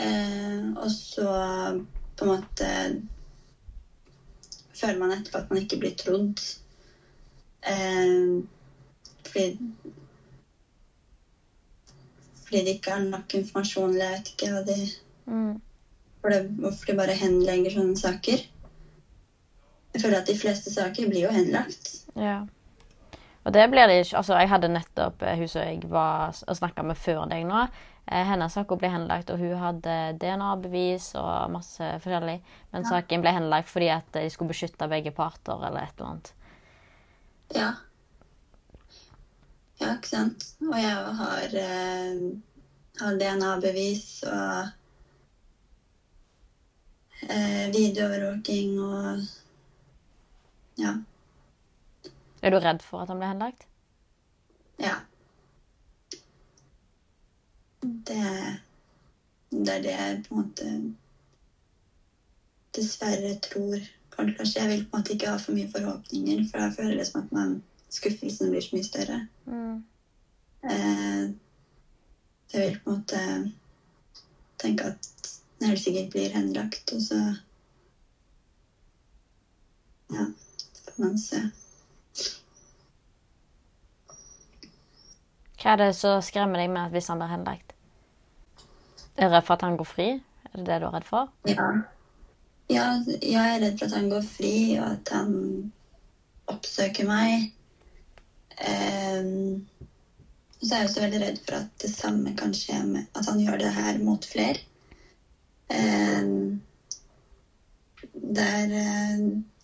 [0.00, 1.28] Eh, og så
[2.16, 2.68] på en måte
[4.78, 6.42] føler man etterpå at man ikke blir trodd.
[7.68, 8.38] Eh,
[9.32, 9.58] fordi
[12.48, 14.76] Fordi de ikke har nok informasjon, eller jeg vet ikke hva de
[15.28, 15.60] Mm.
[16.20, 18.46] for det, Hvorfor de bare henlegger sånne saker.
[19.94, 21.90] Jeg føler at de fleste saker blir jo henlagt.
[22.16, 22.46] Ja.
[23.44, 26.56] Og det blir det ikke Altså, jeg hadde nettopp eh, hun som jeg var og
[26.56, 27.66] snakka med før deg nå.
[28.10, 32.40] Eh, hennes sak ble henlagt, og hun hadde DNA-bevis og masse forskjellig.
[32.72, 36.32] Men saken ble henlagt fordi at de skulle beskytte begge parter eller et eller annet.
[37.56, 37.72] Ja.
[39.78, 40.46] Ja, ikke sant.
[40.66, 42.20] Og jeg har, eh,
[43.00, 44.68] har DNA-bevis og
[47.28, 49.26] eh, videoovervåking og
[50.78, 50.92] Ja.
[52.42, 53.66] Er du redd for at han ble henlagt?
[54.78, 54.94] Ja.
[57.82, 58.58] Det,
[59.50, 60.68] det er det jeg på en måte
[62.78, 63.78] dessverre tror
[64.14, 64.60] kan skje.
[64.60, 67.24] Jeg vil på en måte ikke ha for mye forhåpninger, for da føler det som
[67.24, 67.58] at man,
[67.90, 69.18] skuffelsen blir så mye større.
[69.46, 69.84] Mm.
[70.64, 71.30] Eh,
[72.52, 73.20] jeg vil på en måte
[74.58, 75.08] tenke at
[75.58, 77.20] den helt sikkert blir henlagt, og så
[80.08, 80.24] Ja,
[80.84, 81.40] får man se.
[85.58, 87.74] Hva er det som skremmer deg med at hvis han blir henlagt?
[89.18, 90.08] Er du redd for at han går fri?
[90.48, 91.28] Er det det du er redd for?
[91.50, 91.66] Ja.
[92.70, 92.86] ja,
[93.20, 95.34] jeg er redd for at han går fri, og at han
[96.48, 97.50] oppsøker meg.
[98.58, 99.66] Um,
[100.58, 103.38] så er jeg også veldig redd for at det samme kan skje med At han
[103.38, 104.58] gjør det her mot flere.
[105.70, 106.58] Um,
[108.14, 108.72] det er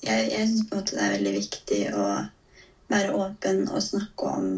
[0.04, 2.06] Jeg, jeg syns på en måte det er veldig viktig å
[2.92, 4.48] være åpen og snakke om,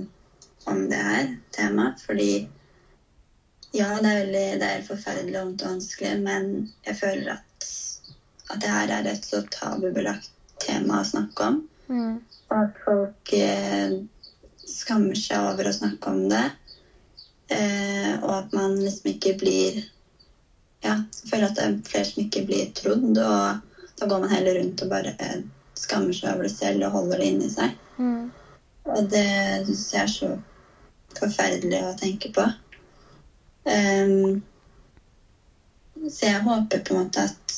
[0.66, 2.31] om det her temaet, fordi
[3.77, 6.49] ja, det er, veldig, det er forferdelig og vanskelig, men
[6.87, 7.68] jeg føler at,
[8.51, 10.33] at det her er et så tabubelagt
[10.64, 11.61] tema å snakke om.
[11.87, 12.14] Mm.
[12.49, 13.96] Og at folk eh,
[14.68, 16.46] skammer seg over å snakke om det.
[17.55, 19.85] Eh, og at man liksom ikke blir
[20.85, 20.98] Ja,
[21.31, 23.07] føler at det er flere som ikke blir trodd.
[23.11, 25.38] Og da går man heller rundt og bare eh,
[25.79, 27.72] skammer seg over det selv og holder det inni seg.
[27.96, 28.29] Mm.
[28.92, 29.26] Og det
[29.66, 30.29] syns jeg er så
[31.16, 32.44] forferdelig å tenke på.
[33.66, 34.37] Um,
[36.07, 37.57] så jeg håper på en måte at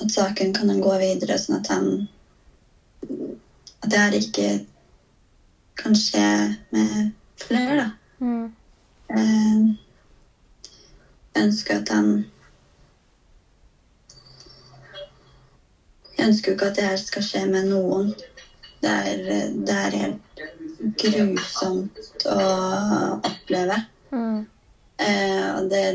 [0.00, 1.86] at saken kan gå videre, sånn at han
[3.80, 4.46] At det er ikke
[5.82, 7.88] kan skje med flere, da.
[8.20, 8.52] Mm.
[11.34, 12.10] Jeg ønsker at han
[16.18, 18.10] Jeg ønsker jo ikke at det her skal skje med noen.
[18.82, 19.20] Det er,
[19.66, 20.42] det er helt
[21.00, 22.42] grusomt å
[23.24, 23.78] oppleve.
[24.12, 24.42] Mm.
[25.00, 25.86] Eh, og det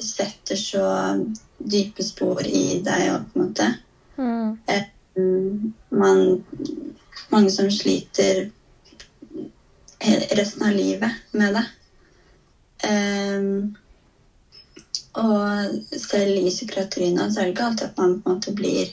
[0.00, 0.86] setter så
[1.58, 3.68] dype spor i deg òg, på en måte.
[4.16, 4.56] Mm.
[4.72, 4.88] Eh,
[6.00, 6.24] man,
[7.34, 8.46] mange som sliter
[10.00, 11.64] resten av livet med det.
[12.88, 13.70] Um,
[15.18, 18.90] og selv i psykiatrien så er det ikke alltid at man på en måte blir,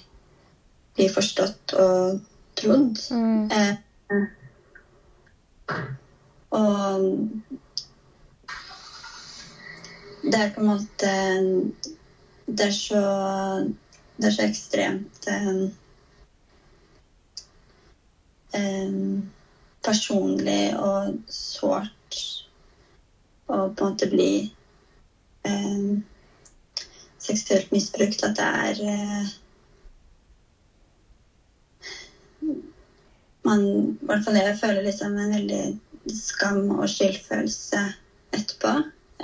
[0.97, 2.17] blir forstått og
[2.57, 2.97] trodd.
[3.11, 3.51] Mm.
[3.51, 3.73] Eh,
[6.55, 7.01] og
[10.25, 11.09] det er på en måte
[12.45, 13.01] Det er så
[14.15, 15.63] Det er så ekstremt eh,
[18.53, 18.93] eh,
[19.85, 21.91] personlig og sårt
[23.45, 24.29] å på en måte bli
[25.45, 25.87] eh,
[27.21, 28.23] seksuelt misbrukt.
[28.25, 29.33] At det er eh,
[33.45, 35.63] man, i hvert fall jeg føler liksom en veldig
[36.15, 37.83] skam og skyldfølelse
[38.35, 38.73] etterpå.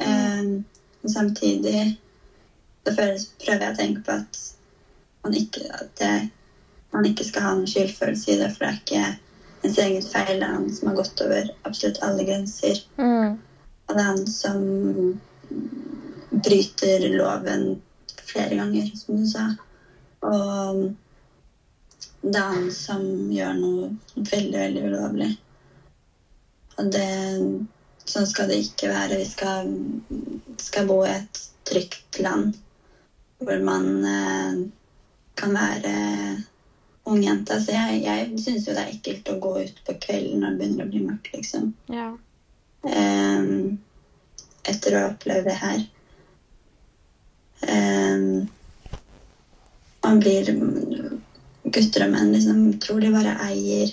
[0.06, 0.54] Eh,
[1.02, 1.90] og samtidig
[2.86, 4.46] så prøver jeg å tenke på at
[5.26, 6.14] man ikke, at det,
[6.94, 9.31] man ikke skal ha noen skyldfølelse i det, for det er ikke
[9.62, 10.40] ens eget feil.
[10.40, 12.82] Det er han som har gått over absolutt alle grenser.
[12.98, 13.38] Mm.
[13.88, 14.60] Og det er han som
[16.32, 17.82] bryter loven
[18.32, 19.46] flere ganger, som du sa.
[20.22, 20.82] Og
[22.22, 25.30] det er han som gjør noe veldig, veldig ulovlig.
[26.80, 27.08] Og det,
[28.06, 29.20] sånn skal det ikke være.
[29.22, 29.72] Vi skal,
[30.62, 32.56] skal bo i et trygt land
[33.42, 34.58] hvor man eh,
[35.40, 35.94] kan være
[37.04, 37.58] ung jente.
[37.62, 40.60] Så jeg, jeg syns jo det er ekkelt å gå ut på kvelden når det
[40.60, 41.72] begynner å bli mørkt, liksom.
[41.92, 42.12] Ja.
[42.82, 43.80] Um,
[44.68, 45.82] etter å ha opplevd det her.
[47.62, 48.48] Um,
[50.02, 50.48] man blir
[51.72, 53.92] Gutter og menn liksom tror de bare eier,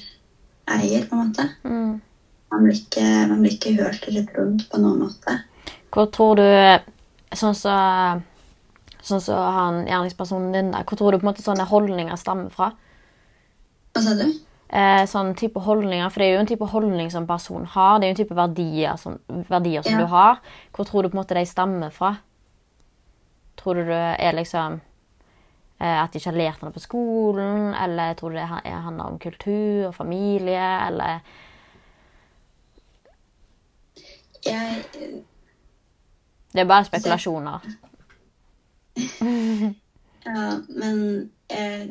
[0.73, 1.45] eier på en måte.
[1.69, 1.99] Mm.
[2.49, 5.37] Man blir, ikke, man blir ikke hørt eller trodd på noen måte.
[5.93, 6.49] Hvor tror du
[7.37, 8.23] Sånn som
[9.05, 12.71] sånn så han gjerningspersonen din hvor tror du på en måte sånne holdninger stammer fra?
[13.95, 14.27] Hva sa du?
[14.71, 17.99] Eh, sånn type holdninger, For det er jo en type holdning som personen har.
[17.99, 19.99] Det er jo en type verdier som, verdier som Ja.
[19.99, 20.41] du har.
[20.75, 22.17] Hvor tror du på en måte de stammer fra?
[23.57, 24.81] Tror du det er liksom
[25.81, 27.75] eh, at de ikke har lært noe på skolen?
[27.75, 30.87] Eller tror du det er- handler om kultur og familie?
[30.87, 31.21] Eller
[34.45, 34.85] Jeg
[36.53, 37.61] Det er bare spekulasjoner.
[40.27, 41.91] Ja, men jeg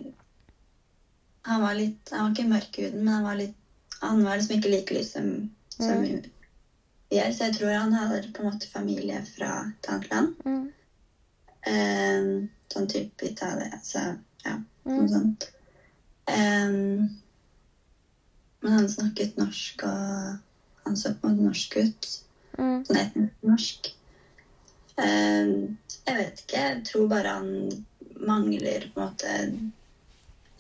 [1.48, 3.56] Han var litt Han var ikke mørk i huden, men han var litt
[4.02, 5.30] Han var liksom ikke like lys som,
[5.78, 6.12] som vi
[7.18, 7.32] er.
[7.32, 10.34] Så jeg tror han hadde på en måte familie fra et annet land.
[10.46, 10.66] Mm.
[11.68, 12.28] Um,
[12.72, 13.80] sånn type Italia.
[13.84, 14.04] Så
[14.46, 15.10] ja, noe Mm.
[15.10, 15.48] sånt.
[16.28, 17.18] Um,
[18.62, 20.38] men han snakket norsk, og
[20.86, 22.10] han så på en måte norsk ut.
[22.58, 22.86] Mm.
[22.86, 23.90] Sånn etnisk norsk.
[24.98, 26.62] Um, jeg vet ikke.
[26.68, 27.52] Jeg tror bare han
[28.20, 29.34] mangler på en måte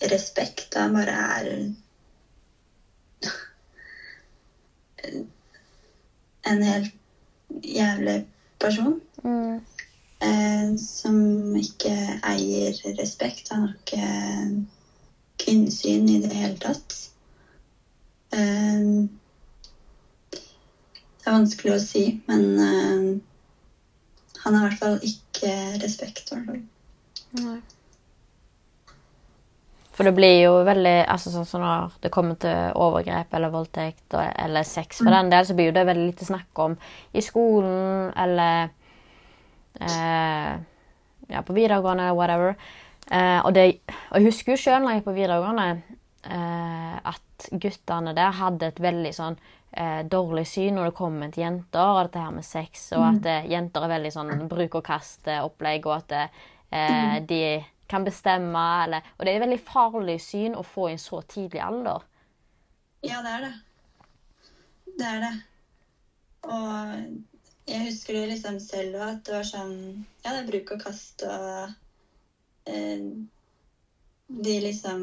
[0.01, 0.75] respekt.
[0.75, 1.49] Han bare er
[6.47, 6.91] en helt
[7.63, 8.23] jævlig
[8.59, 9.01] person.
[9.23, 9.61] Mm.
[10.21, 13.49] Eh, som ikke eier respekt.
[13.51, 14.63] Han har ikke
[15.43, 16.97] kvinnesyn i det hele tatt.
[18.33, 18.81] Eh,
[20.31, 23.07] det er vanskelig å si, men eh,
[24.43, 26.31] han har i hvert fall ikke respekt.
[26.31, 27.61] i hvert fall.
[29.97, 34.13] For det blir jo veldig altså sånn som Når det kommer til overgrep eller voldtekt
[34.13, 36.75] eller sex, for den del, så blir jo det veldig lite snakk om
[37.17, 38.69] i skolen eller
[39.81, 40.51] eh,
[41.33, 42.53] ja, på videregående eller whatever.
[43.09, 43.65] Eh, og, det,
[44.11, 45.97] og jeg husker jo sjøl når jeg gikk på videregående,
[46.29, 49.37] eh, at guttene der hadde et veldig sånn
[49.71, 53.31] eh, dårlig syn når det kommer til jenter og dette her med sex, og at
[53.31, 54.93] eh, jenter er veldig sånn bruk og
[55.95, 57.41] at eh, de
[57.87, 61.21] kan bestemme, eller Og det er et veldig farlig syn å få i en så
[61.21, 62.03] tidlig alder.
[63.03, 63.53] Ja, det er det.
[64.97, 65.33] Det er det.
[66.43, 66.97] Og
[67.67, 70.81] jeg husker det liksom selv òg, at det var sånn Ja, det er bruk og
[70.83, 71.73] kast, og
[72.65, 73.03] eh,
[74.27, 75.01] de liksom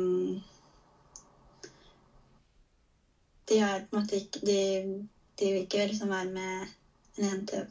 [3.48, 4.58] De har på en måte ikke De,
[5.38, 6.66] de vil ikke liksom være med
[7.18, 7.66] en jente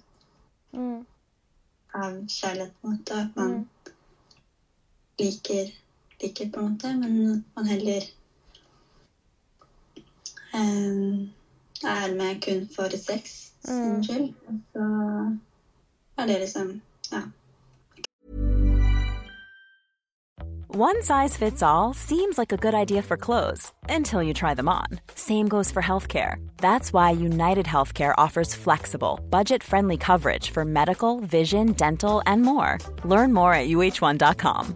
[0.73, 1.06] Mm.
[1.93, 3.13] av kjærlighet, på en måte.
[3.13, 3.52] At man
[5.19, 5.71] liker,
[6.21, 8.02] liker, på en måte, men man heller
[10.54, 11.30] um,
[11.84, 14.04] er med kun for sex sin Mm.
[14.04, 14.34] skyld.
[14.73, 14.84] Så
[16.17, 17.21] er det liksom Ja.
[20.76, 24.67] One size fits all seems like a good idea for clothes until you try them
[24.67, 24.88] on.
[25.13, 26.38] Same goes for healthcare.
[26.58, 32.80] That's why United Healthcare offers flexible, budget friendly coverage for medical, vision, dental, and more.
[33.06, 34.76] Learn more at uh1.com.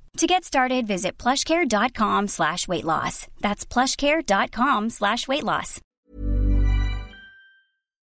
[0.17, 3.27] To get started, visit plushcare.com slash weight loss.
[3.39, 5.79] That's plushcare.com slash weight loss.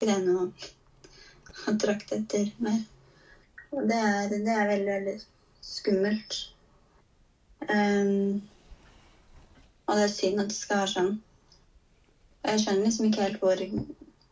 [0.03, 1.91] Etter
[4.51, 5.21] er, er
[5.63, 6.51] skummelt.
[9.87, 11.13] Og det er synd at det skal være sånn.
[12.43, 13.63] Og jeg skjønner liksom ikke helt hvor,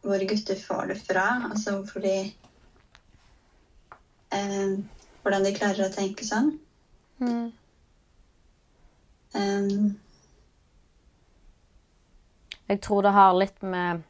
[0.04, 1.26] hvor gutter får det fra.
[1.48, 2.16] Altså hvorfor de
[4.34, 4.76] um,
[5.22, 6.56] Hvordan de klarer å tenke sånn.
[7.22, 7.52] Mm.
[9.34, 10.00] Um,
[12.68, 14.02] Jeg tror det har litt med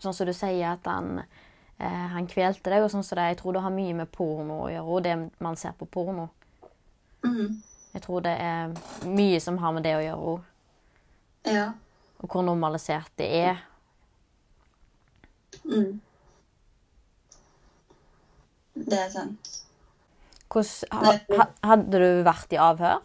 [0.00, 1.18] Sånn som du sier, at han,
[1.76, 3.26] eh, han kvelte deg, og sånn som det.
[3.34, 6.30] Jeg tror det har mye med porno å gjøre, og det man ser på porno.
[7.22, 8.72] mm, Jeg tror det er
[9.04, 10.40] mye som har med det å gjøre òg.
[11.52, 11.72] ja.
[12.22, 13.60] Og hvor normalisert det er.
[15.64, 16.00] Mm.
[18.74, 19.64] Det er sant.
[20.50, 23.02] Hvordan, ha, ha, hadde du vært i avhør?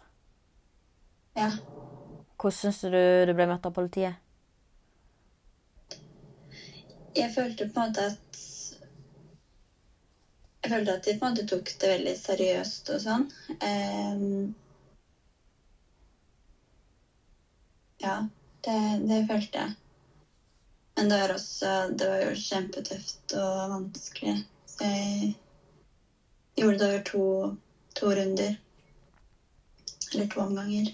[1.38, 1.50] Ja.
[2.36, 4.22] Hvordan syns du du ble møtt av politiet?
[7.16, 8.42] jeg følte på en måte at
[10.64, 13.26] Jeg følte at de på en måte tok det veldig seriøst og sånn.
[13.62, 14.54] Um,
[18.02, 18.16] ja,
[18.66, 19.76] det, det følte jeg.
[20.96, 24.34] Men det var også Det var jo kjempetøft og vanskelig.
[24.72, 25.30] Så jeg
[26.56, 27.22] gjorde det over to,
[27.94, 28.56] to runder.
[30.12, 30.92] Eller to omganger.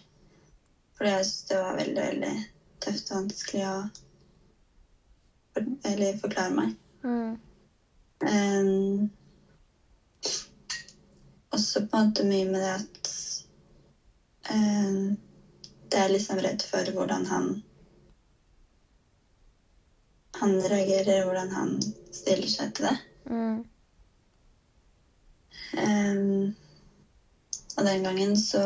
[0.96, 2.34] Fordi jeg syntes det var veldig, veldig
[2.82, 3.76] tøft og vanskelig å
[5.84, 6.70] eller forklare meg.
[7.04, 7.38] Mm.
[8.22, 9.10] Um,
[11.52, 13.10] også på en måte mye med det at
[14.54, 15.18] um,
[15.90, 17.50] Det er liksom redd for hvordan han
[20.38, 21.74] han reagerer, hvordan han
[22.10, 22.94] stiller seg til det.
[23.30, 23.58] Mm.
[25.72, 26.54] Um,
[27.76, 28.62] og den gangen så,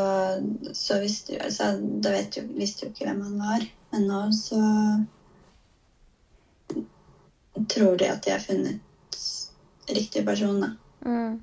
[0.74, 1.68] så visste jo altså,
[2.02, 3.66] Da vet jo, visste jo ikke hvem han var.
[3.92, 4.60] Men nå så
[7.70, 8.80] tror de at de har funnet
[9.88, 10.70] riktig person, da.
[11.06, 11.42] Mm.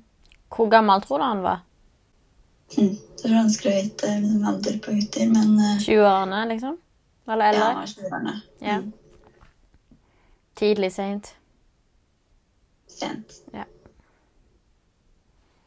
[0.56, 1.62] Hvor gammel tror du han var?
[2.76, 2.96] Hm.
[3.18, 6.76] Det er vanskelig å vite med alder på gutter, men eh, 20-årene, liksom?
[7.26, 7.70] Eller ja, eldre?
[7.72, 8.34] Ja, 20-årene.
[8.60, 8.76] Ja.
[8.82, 8.92] Mm.
[10.54, 11.34] Tidlig, seint?
[12.86, 13.40] Sent.
[13.52, 13.64] Ja.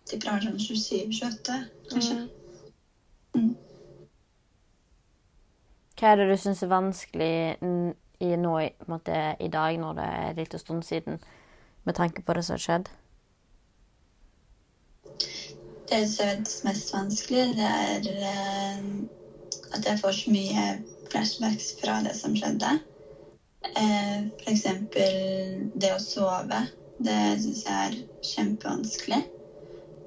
[0.08, 1.56] Tipper han var sånn 27-28,
[1.92, 2.18] kanskje.
[3.36, 3.56] Mm.
[5.98, 7.34] Hva er det du syns er vanskelig
[8.22, 11.20] i nå i, måte, i dag, når det er en liten stund siden,
[11.84, 12.90] med tanke på det som har skjedd?
[15.88, 18.84] Det som er mest vanskelig, det er eh,
[19.74, 20.66] at jeg får så mye
[21.12, 22.74] flashbacks fra det som skjedde.
[23.76, 26.66] Eh, eksempel det å sove.
[26.98, 29.24] Det syns jeg er kjempevanskelig.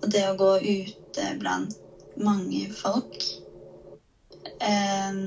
[0.01, 1.76] Og det å gå ute blant
[2.20, 3.26] mange folk.
[4.61, 5.20] um,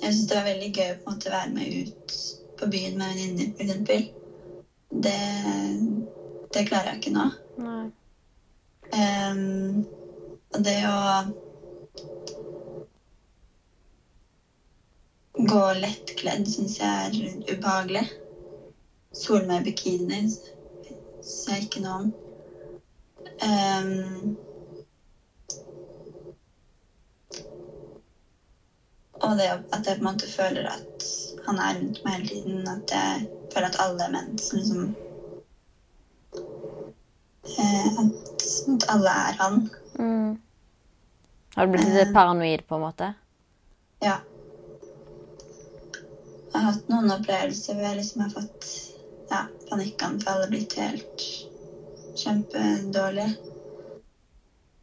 [0.00, 2.16] Jeg syns det var veldig gøy å måte være med ut
[2.58, 4.10] på byen med venninner, f.eks.
[5.04, 5.16] Det,
[6.54, 7.26] det klarer jeg ikke nå.
[8.94, 9.82] Ehm,
[10.54, 10.98] og det å
[15.50, 18.04] gå lettkledd syns jeg er ubehagelig.
[19.22, 22.08] Sol med bikini syns jeg ikke noe om.
[23.42, 24.36] Ehm,
[29.24, 31.08] og det at jeg på en måte føler at
[31.46, 32.68] han er rundt meg hele tiden.
[32.68, 34.94] At jeg føler at alle menn som liksom
[37.58, 39.60] eh, at, at alle er han.
[39.98, 40.30] Mm.
[41.54, 43.12] Har du blitt litt paranoid, på en måte?
[44.02, 44.18] Ja.
[46.54, 48.66] Jeg har hatt noen opplevelser hvor jeg liksom har fått
[49.30, 51.24] ja, panikkanfall og blitt helt
[52.18, 53.28] kjempedårlig.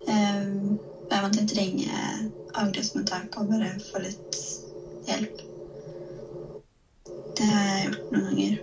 [0.07, 0.77] Um,
[1.11, 2.01] jeg måtte ringe
[2.57, 4.39] avgrepsmottaket og bare få litt
[5.07, 5.43] hjelp.
[7.37, 8.53] Det har jeg gjort noen ganger.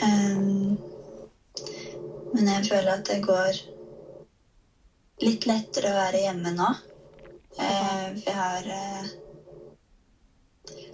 [0.00, 0.78] Um,
[2.30, 3.60] men jeg føler at det går
[5.24, 6.70] litt lettere å være hjemme nå.
[7.60, 9.08] Vi for har eh,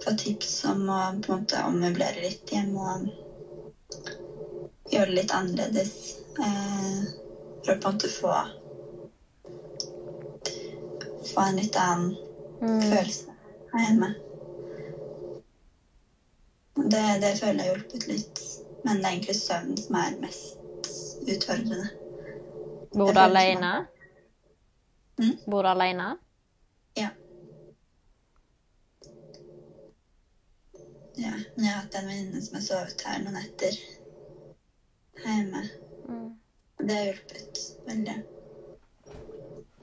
[0.03, 3.07] fått tips om å på en måte ommøblere litt hjemme og
[4.91, 5.93] gjøre det litt annerledes.
[6.39, 7.01] Eh,
[7.65, 8.33] for å på en måte få
[11.33, 12.15] få en litt annen
[12.61, 12.81] Mm.
[12.89, 13.33] følelse
[13.73, 14.13] her hjemme.
[16.75, 18.41] Det, det føler jeg har hjulpet litt.
[18.83, 20.57] Men det er egentlig søvnen som er mest
[21.27, 21.87] utfordrende.
[22.93, 23.71] Bor du alene?
[25.19, 25.35] Mm?
[25.45, 26.17] Bor du alene?
[26.95, 27.09] Ja.
[31.15, 33.77] Ja, men jeg har hatt en venninne som har sovet her noen netter
[35.23, 35.61] hjemme.
[36.07, 36.29] Mm.
[36.79, 38.17] Det har hjulpet veldig.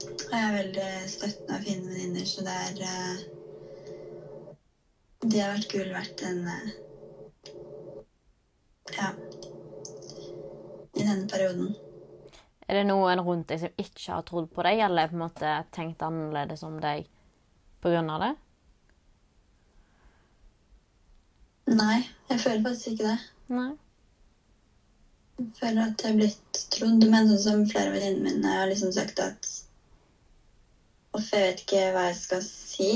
[0.05, 3.17] Og jeg er veldig støttende og fine venninner, så det er uh,
[5.25, 6.67] De har vært gull verdt den uh,
[8.95, 9.09] Ja.
[10.95, 11.75] I denne perioden.
[12.67, 15.51] Er det noen rundt deg som ikke har trodd på deg, eller på en måte
[15.75, 17.09] tenkt annerledes om deg
[17.85, 18.31] av det?
[21.69, 21.97] Nei,
[22.29, 23.17] jeg føler faktisk ikke det.
[23.53, 23.71] Nei.
[25.35, 28.93] Føler at jeg er blitt trodd, men sånn som flere av venninnene mine har liksom
[28.95, 29.49] sagt at
[31.15, 32.89] Uff, jeg vet ikke hva jeg skal si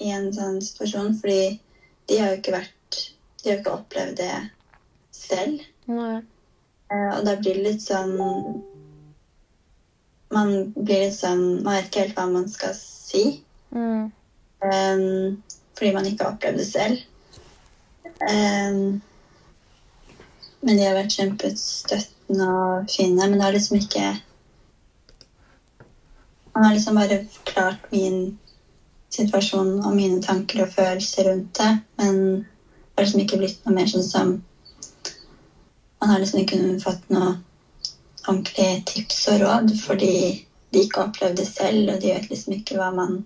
[0.00, 1.58] i en sånn situasjon, fordi
[2.08, 3.00] de har jo ikke vært
[3.42, 4.36] De har jo ikke opplevd det
[5.14, 5.64] selv.
[5.88, 6.20] Nei.
[6.92, 8.14] Eh, Og da blir det litt sånn
[10.32, 13.24] Man blir litt sånn Man vet ikke helt hva man skal si.
[13.72, 14.08] Mm.
[14.58, 15.42] Um,
[15.76, 17.04] fordi man ikke har opplevd det selv.
[18.24, 18.98] Um,
[20.60, 23.20] men de har vært kjempestøttende og fine.
[23.20, 24.16] Men det har liksom ikke
[26.54, 28.38] Man har liksom bare forklart min
[29.14, 31.68] situasjon og mine tanker og følelser rundt det.
[32.00, 34.32] Men det har liksom ikke blitt noe mer sånn som
[36.00, 37.36] Man har liksom ikke fått noe
[38.26, 40.14] ordentlige tips og råd fordi
[40.70, 43.20] de ikke har opplevd det selv, og de vet liksom ikke hva man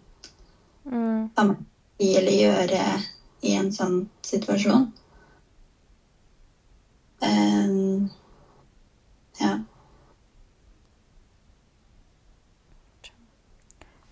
[0.84, 1.30] Mm.
[1.34, 1.66] hva man
[1.98, 2.82] eller gjøre
[3.46, 4.88] i en sånn situasjon.
[7.22, 8.10] Ehm,
[9.40, 9.58] ja.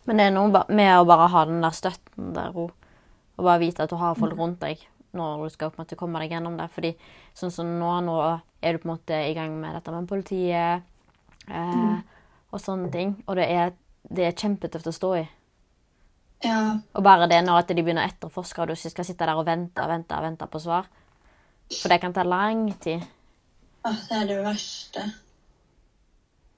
[0.06, 2.72] Men det er noe med å bare ha den der støtten der og,
[3.36, 4.80] og bare vite at du har folk rundt deg
[5.16, 6.68] når du skal på en måte komme deg gjennom det.
[6.70, 6.92] Fordi
[7.36, 8.16] sånn som nå, nå
[8.62, 10.86] er du på en måte i gang med dette med politiet
[11.50, 11.98] eh,
[12.50, 13.16] og sånne ting.
[13.26, 13.74] Og det er,
[14.06, 15.24] det er kjempetøft å stå i.
[16.46, 16.60] ja.
[16.94, 19.46] Og bare det når at de begynner å etterforske, og du skal sitte der og
[19.50, 20.88] vente vente vente på svar.
[21.70, 23.02] For det kan ta lang tid.
[23.84, 25.04] Åh, det er det verste.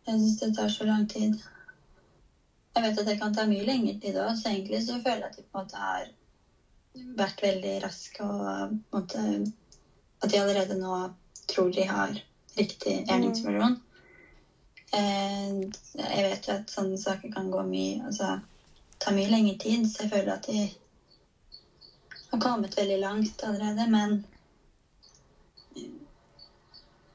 [0.06, 1.36] Jeg syns det tar så lang tid.
[2.74, 5.30] Jeg vet at det kan ta mye lengre tid òg, så egentlig så føler jeg
[5.30, 6.08] at de på en måte har
[7.20, 9.26] vært veldig raske og på en måte
[10.22, 10.96] At de allerede nå
[11.50, 12.12] tror de har
[12.56, 13.80] riktig gjerningsperson.
[14.92, 15.72] Mm.
[15.96, 18.34] jeg vet jo at sånne saker kan gå mye Altså
[19.00, 20.66] ta mye lengre tid, så jeg føler at de
[22.30, 24.20] har kommet veldig langt allerede, men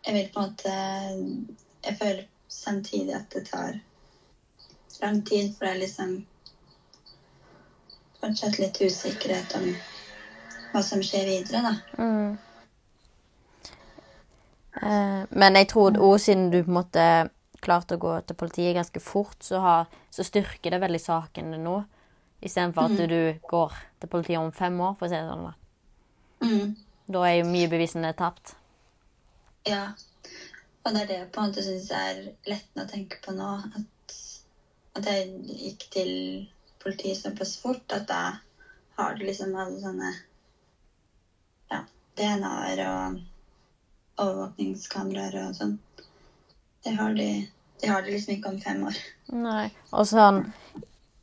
[0.08, 0.74] jeg vil på en måte
[1.84, 3.80] Jeg føler samtidig at det tar
[5.02, 6.14] lang tid, for det er liksom
[8.18, 9.68] fortsatt litt usikkerhet om
[10.72, 12.02] hva som skjer videre, da.
[12.02, 12.38] Mm.
[14.82, 17.06] Eh, men jeg tror òg siden du på en måte
[17.62, 21.66] klarte å gå til politiet ganske fort, så, har, så styrker det veldig saken din
[21.68, 21.78] nå.
[22.42, 25.46] Istedenfor at du går til politiet om fem år, for å si det sånn.
[25.46, 25.54] da.
[26.48, 26.76] Mm.
[27.14, 28.58] Da er jo mye bevisene tapt.
[29.68, 29.86] Ja.
[30.84, 33.48] Og det er det jeg på en måte syns er lettende å tenke på nå.
[33.76, 34.20] At,
[35.00, 36.12] at jeg gikk til
[36.84, 38.22] politiet såpass fort at da
[38.98, 40.14] har du liksom alle sånne
[41.74, 41.84] ja,
[42.18, 43.20] DNA-er og
[44.24, 45.76] overvåkningskameraer og sånn.
[46.86, 47.30] Det har de,
[47.82, 49.00] de har de liksom ikke om fem år.
[49.36, 49.68] Nei.
[49.92, 50.46] Og sånn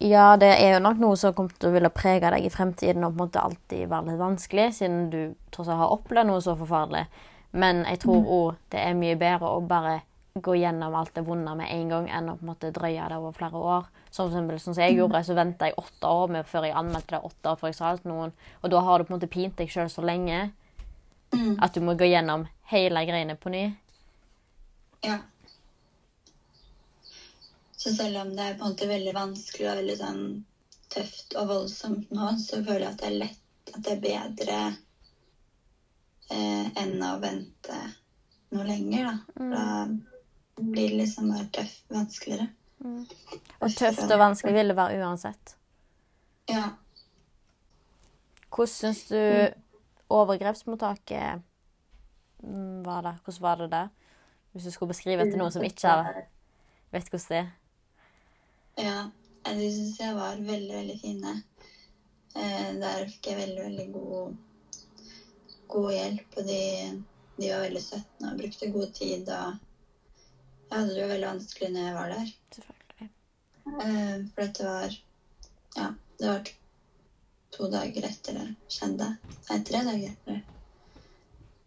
[0.04, 3.06] Ja, det er jo nok noe som kommer til å ville prege deg i fremtiden
[3.06, 5.20] og på en måte alltid være litt vanskelig, siden du
[5.54, 7.06] tross alt har opplevd noe så forferdelig.
[7.54, 10.00] Men jeg tror òg det er mye bedre å bare
[10.34, 13.18] gå gjennom alt det vonde med en gang enn å på en måte drøye det
[13.20, 13.84] over flere år.
[14.10, 17.14] Som eksempel, sånn som jeg gjorde, så venta jeg åtte år med før jeg anmeldte
[17.14, 18.32] det åtte år før jeg sa det til noen.
[18.62, 20.40] Og da har du på en måte pint deg sjøl så lenge
[21.34, 23.62] at du må gå gjennom hele greiene på ny.
[25.06, 25.20] Ja.
[27.78, 30.22] Så selv om det er på en måte veldig vanskelig og veldig sånn
[30.94, 33.42] tøft og voldsomt nå, så føler jeg at det er lett,
[33.74, 34.58] at det er bedre
[36.30, 37.78] eh, enn å vente
[38.54, 39.16] noe lenger, da.
[40.54, 42.48] Da blir det liksom bare tøff, vanskeligere.
[42.84, 45.56] Og tøft og vanskelig vil det være uansett.
[46.50, 46.68] Ja.
[48.54, 49.20] Hvordan syns du
[50.14, 51.42] overgrepsmottaket
[52.42, 53.14] mm, var det?
[53.24, 53.88] Hvordan var det der?
[54.52, 56.20] Hvis du skulle beskrive til noen som ikke har,
[56.94, 57.52] vet hvordan det er.
[58.84, 58.98] Ja,
[59.48, 61.34] de syns jeg var veldig, veldig fine.
[62.36, 64.36] Eh, der fikk jeg veldig, veldig god,
[65.68, 66.60] god hjelp, og de,
[67.36, 69.28] de var veldig støttende og brukte god tid.
[69.28, 69.56] Og
[70.68, 72.32] jeg hadde det jo veldig vanskelig når jeg var der.
[72.56, 73.10] Selvfølgelig.
[73.74, 75.00] Eh, for dette var
[75.74, 75.86] Ja,
[76.18, 76.50] det var
[77.50, 79.08] to, dager etter det skjedde.
[79.48, 80.42] Nei, tre dager etter det.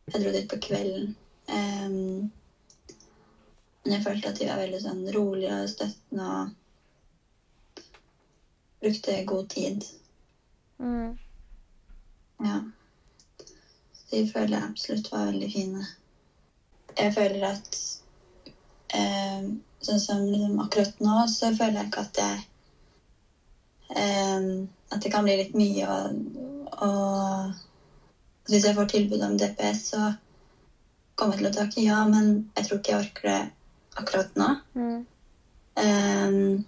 [0.08, 1.16] Jeg dro dit på kvelden.
[1.48, 1.89] Eh,
[3.88, 6.56] men jeg følte at de var veldig sånn rolige og støttende og
[8.84, 9.86] brukte god tid.
[10.78, 11.18] Mm.
[12.43, 12.58] Ja.
[14.12, 15.86] De føler jeg absolutt var veldig fine.
[16.97, 17.80] Jeg føler at
[18.95, 19.47] eh,
[19.78, 22.38] Sånn som liksom akkurat nå, så føler jeg ikke at jeg
[23.93, 24.47] eh,
[24.95, 26.16] At det kan bli litt mye og,
[26.88, 30.08] og Hvis jeg får tilbud om DPS, så
[31.18, 33.39] kommer jeg til å takke ja, men jeg tror ikke jeg orker det
[33.97, 34.47] akkurat nå.
[34.78, 34.99] Mm.
[35.78, 36.64] Um,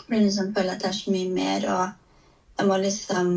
[0.00, 1.84] for liksom føler at det er så mye mer, og
[2.58, 3.30] jeg må liksom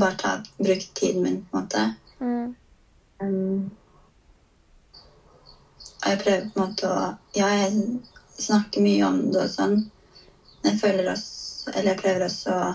[0.00, 1.84] bare ta, bruke tiden min, på en måte.
[2.20, 2.54] Mm.
[3.20, 3.70] Um,
[5.98, 6.98] og jeg prøver på en måte å
[7.36, 7.72] Ja, jeg
[8.38, 9.74] snakker mye om det og sånn,
[10.62, 12.68] men jeg føler også Eller jeg prøver også å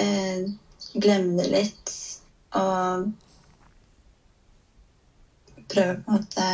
[0.00, 0.46] eh,
[0.94, 1.94] glemme det litt
[2.56, 3.10] og
[5.68, 6.46] prøver på en måte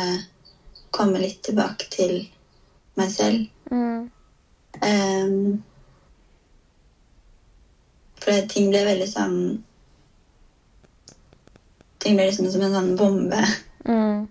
[0.93, 2.17] komme litt tilbake til
[2.99, 3.45] meg selv.
[3.71, 4.09] Mm.
[4.83, 5.63] Um,
[8.23, 9.37] for ting ble veldig sånn
[12.03, 13.41] Ting ble liksom som en sånn bombe
[13.83, 14.27] Mm.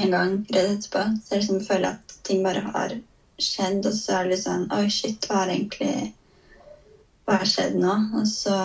[0.00, 1.00] en gang rett etterpå.
[1.20, 2.94] Så jeg liksom føler at ting bare har
[3.40, 6.12] skjedd, og så er det litt sånn Oi, shit, hva har egentlig
[7.26, 7.94] Hva har skjedd nå?
[8.20, 8.56] Og så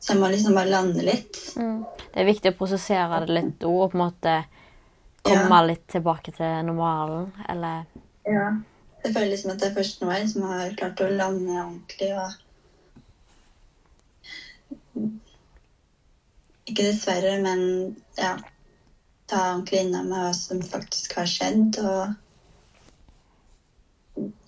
[0.00, 1.34] Så jeg må liksom bare lande litt.
[1.58, 1.80] Mm.
[2.14, 4.34] Det er viktig å prosessere det litt òg, og på en måte
[5.26, 7.84] komme litt tilbake til normalen, eller
[8.24, 8.52] Ja.
[9.04, 12.12] Jeg føler liksom at det er først nå jeg liksom har klart å lande ordentlig
[12.14, 12.32] og
[16.68, 17.60] Ikke dessverre, men
[18.18, 18.36] ja.
[19.28, 22.16] Ta ordentlig inn over meg hva som faktisk har skjedd, og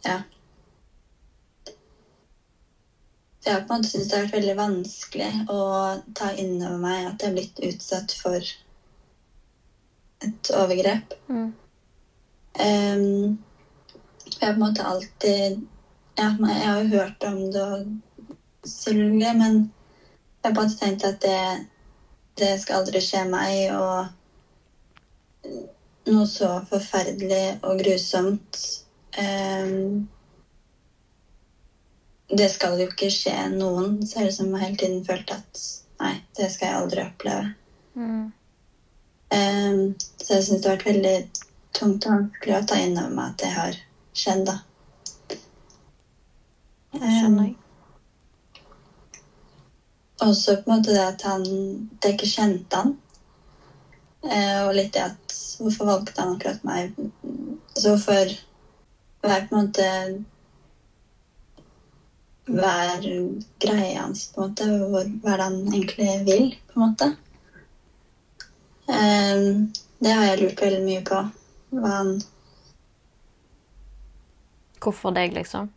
[0.07, 0.23] Ja.
[3.45, 5.61] Jeg har på en måte syntes det har vært veldig vanskelig å
[6.17, 8.51] ta inn over meg at jeg har blitt utsatt for
[10.27, 11.15] et overgrep.
[11.29, 11.47] Mm.
[12.61, 13.39] Um,
[14.27, 15.61] jeg har på en måte alltid
[16.19, 19.73] ja, Jeg har jo hørt om det, og selvfølgelig, men
[20.43, 21.67] jeg har tenkte tenkt at det,
[22.41, 23.75] det skal aldri skje meg.
[23.77, 24.07] Og
[26.11, 28.61] noe så forferdelig og grusomt
[29.19, 30.09] um,
[32.31, 34.01] Det skal jo ikke skje noen.
[34.07, 35.63] ser det ut som jeg hele tiden følt at
[36.01, 37.55] nei, det skal jeg aldri oppleve.
[37.99, 38.27] Mm.
[39.31, 39.81] Um,
[40.23, 41.17] så jeg syns det har vært veldig
[41.77, 43.81] tungt og vanskelig å ta inn over meg at det har
[44.17, 44.61] skjedd, da.
[47.01, 47.60] Skjønner jeg.
[50.21, 51.45] Også på en måte det at han
[52.03, 52.97] det ikke kjente han.
[54.25, 56.93] Eh, og litt det at hvorfor valgte han akkurat meg?
[57.77, 58.37] Så hvorfor
[59.21, 59.87] Hva er på en måte
[62.51, 63.09] Hva er
[63.63, 64.69] greia hans, på en måte?
[64.93, 67.11] Hvor, hva er det han egentlig vil, på en måte?
[68.91, 69.43] Eh,
[70.01, 71.25] det har jeg lurt veldig mye på.
[71.77, 72.15] Hva han
[74.81, 75.69] Hvorfor deg, liksom?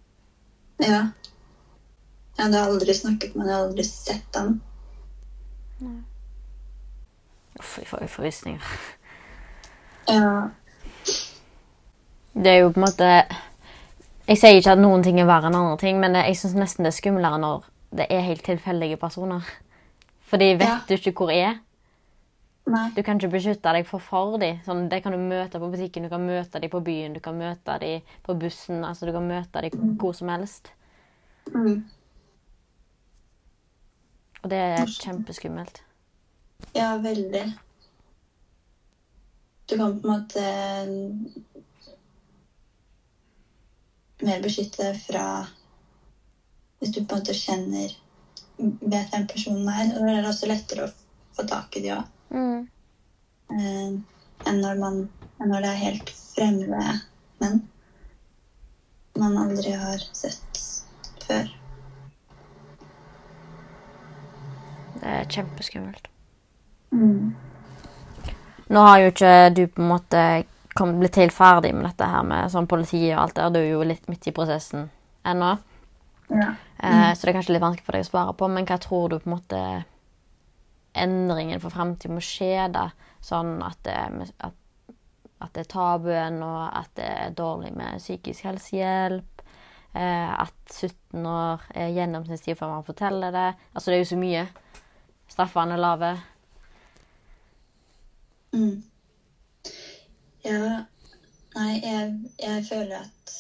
[0.79, 1.01] Ja.
[2.37, 4.61] Jeg hadde aldri snakket med han, jeg hadde aldri sett dem.
[7.59, 8.61] Uff, jeg får jo forvisninger.
[10.09, 10.49] Ja.
[12.33, 13.09] Det er jo på en måte
[14.27, 16.85] Jeg sier ikke at noen ting er verre enn andre ting, men jeg syns nesten
[16.87, 19.43] det er skumlere når det er helt tilfeldige personer.
[20.25, 20.79] For de vet Ja.
[20.87, 21.59] du ikke hvor er.
[22.65, 22.89] Nei.
[22.95, 24.61] Du kan ikke beskytte deg for for dem.
[24.65, 27.35] Sånn, det kan du møte på butikken, du kan møte dem på byen, du kan
[27.37, 28.83] møte dem på bussen.
[28.85, 30.71] altså Du kan møte dem hvor som helst.
[31.53, 31.83] Mm.
[34.43, 35.81] Og det er kjempeskummelt.
[36.75, 37.43] Ja, veldig.
[39.69, 40.43] Du kan på en måte
[44.23, 45.25] mer beskytte fra
[46.79, 47.93] Hvis du på en måte kjenner
[48.59, 49.95] Vet hvem personen er.
[49.95, 50.93] Og det er også lettere å
[51.33, 52.09] få tak i de òg.
[52.35, 52.67] Mm.
[53.53, 53.95] Eh,
[54.49, 54.99] enn når, man,
[55.41, 56.99] enn når det er helt fremmede
[57.41, 57.63] menn
[59.19, 60.61] man aldri har sett
[61.25, 61.49] før.
[65.03, 66.07] Det er kjempeskummelt.
[66.95, 67.33] Mm.
[68.71, 70.23] Nå har jo ikke du på en måte
[70.73, 73.49] blitt helt ferdig med dette her med sånn politi og alt det.
[73.53, 74.87] Du er jo litt midt i prosessen
[75.27, 75.57] ennå.
[76.31, 76.53] Ja.
[76.79, 78.49] Eh, så det er kanskje litt vanskelig for deg å svare på.
[78.49, 79.61] Men hva tror du på en måte
[81.03, 82.87] endringen for fremtiden må skje da?
[83.23, 83.99] Sånn at det,
[84.47, 84.57] at,
[85.43, 89.45] at det er tabuen, og at det er dårlig med psykisk helsehjelp.
[89.93, 93.49] Eh, at 17 år er gjennomsnittstid før man forteller det.
[93.75, 94.47] Altså det er jo så mye.
[95.33, 96.21] Straffene lave.
[98.53, 98.83] Mm.
[100.45, 100.83] Ja
[101.55, 103.33] Nei, jeg, jeg føler at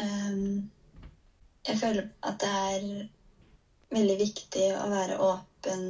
[0.00, 0.68] um,
[1.68, 2.84] Jeg føler at det er
[3.96, 5.86] veldig viktig å være åpen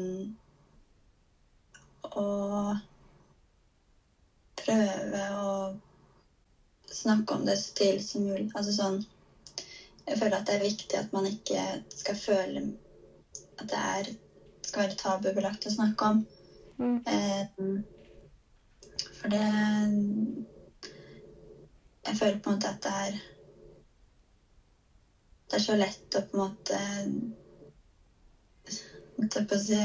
[2.10, 2.78] og
[4.62, 5.50] prøve å
[7.00, 8.46] snakke om det så tidlig som mulig.
[8.54, 9.02] Altså sånn
[10.06, 11.66] Jeg føler at det er viktig at man ikke
[11.98, 12.64] skal føle
[13.60, 14.16] at det er,
[14.70, 16.20] skal være tabubelagt å snakke om.
[16.80, 16.96] Mm.
[17.04, 17.44] Eh,
[19.20, 19.44] for det
[22.06, 23.18] Jeg føler på en måte at det er
[25.50, 26.78] Det er så lett å på en måte
[29.18, 29.80] Holdt på å si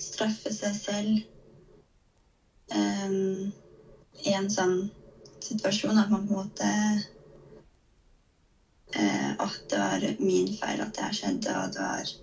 [0.00, 1.18] straffe seg selv
[2.72, 3.10] eh,
[4.22, 4.76] i en sånn
[5.42, 6.70] situasjon at man på en måte
[8.94, 12.14] eh, At det var min feil at det her skjedde, og det var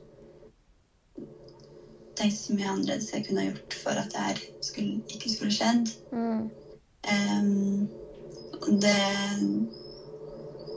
[2.17, 5.53] tenkt så mye annerledes jeg kunne ha gjort for at det her skulle, ikke skulle
[5.53, 5.91] skjedd.
[6.11, 6.47] Mm.
[7.07, 7.87] Um,
[8.81, 8.97] det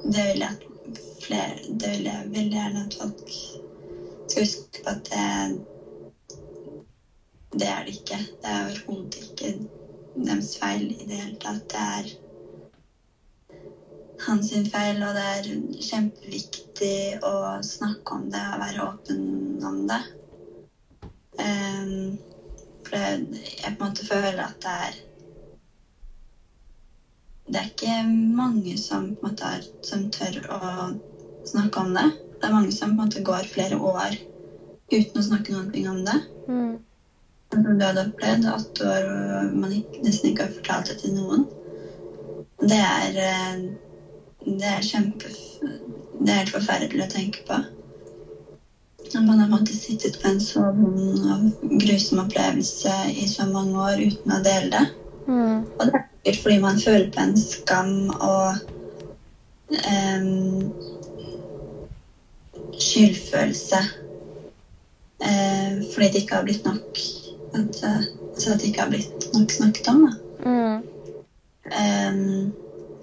[0.04, 0.62] Det vil jeg at
[1.22, 3.34] flere Det vil jeg veldig gjerne at folk
[4.28, 5.60] skal huske på at det
[7.60, 8.18] Det er det ikke.
[8.42, 9.54] Det er overhodet ikke
[10.14, 11.64] deres feil i det hele tatt.
[11.72, 12.12] Det er
[14.26, 15.48] hans feil, og det er
[15.88, 17.34] kjempeviktig å
[17.64, 19.20] snakke om det og være åpen
[19.66, 20.00] om det.
[21.40, 22.18] Ehm,
[22.86, 23.20] for jeg,
[23.62, 24.98] jeg på en måte føler at det er
[27.50, 27.94] Det er ikke
[28.38, 30.58] mange som på en måte er, som tør å
[31.50, 32.04] snakke om det.
[32.38, 34.14] Det er mange som på en måte går flere år
[34.92, 36.14] uten å snakke noe om det.
[36.46, 36.76] Mm.
[37.50, 41.16] Som du hadde opplevd, åtte år og man ikke, nesten ikke har fortalt det til
[41.16, 41.42] noen.
[42.62, 43.64] Det er eh,
[44.46, 45.28] Det er kjempe...
[46.20, 47.58] Det er helt forferdelig å tenke på.
[49.14, 54.02] Man har måttet sittet på en så vond og grusom opplevelse i så mange år
[54.06, 54.84] uten å dele det.
[55.26, 55.64] Mm.
[55.66, 58.60] Og det er sikkert fordi man føler på en skam og
[59.70, 60.70] um,
[62.78, 63.82] skyldfølelse.
[65.26, 67.02] uh, fordi det ikke har blitt nok
[67.54, 67.82] at,
[68.34, 70.06] altså at det ikke har blitt nok snakket om.
[70.06, 70.12] Da.
[70.46, 70.78] Mm.
[71.70, 72.52] Um,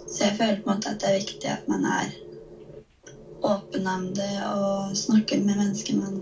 [0.07, 2.15] så jeg føler på en måte at det er viktig at man er
[3.41, 6.21] åpen om det og snakker med mennesker man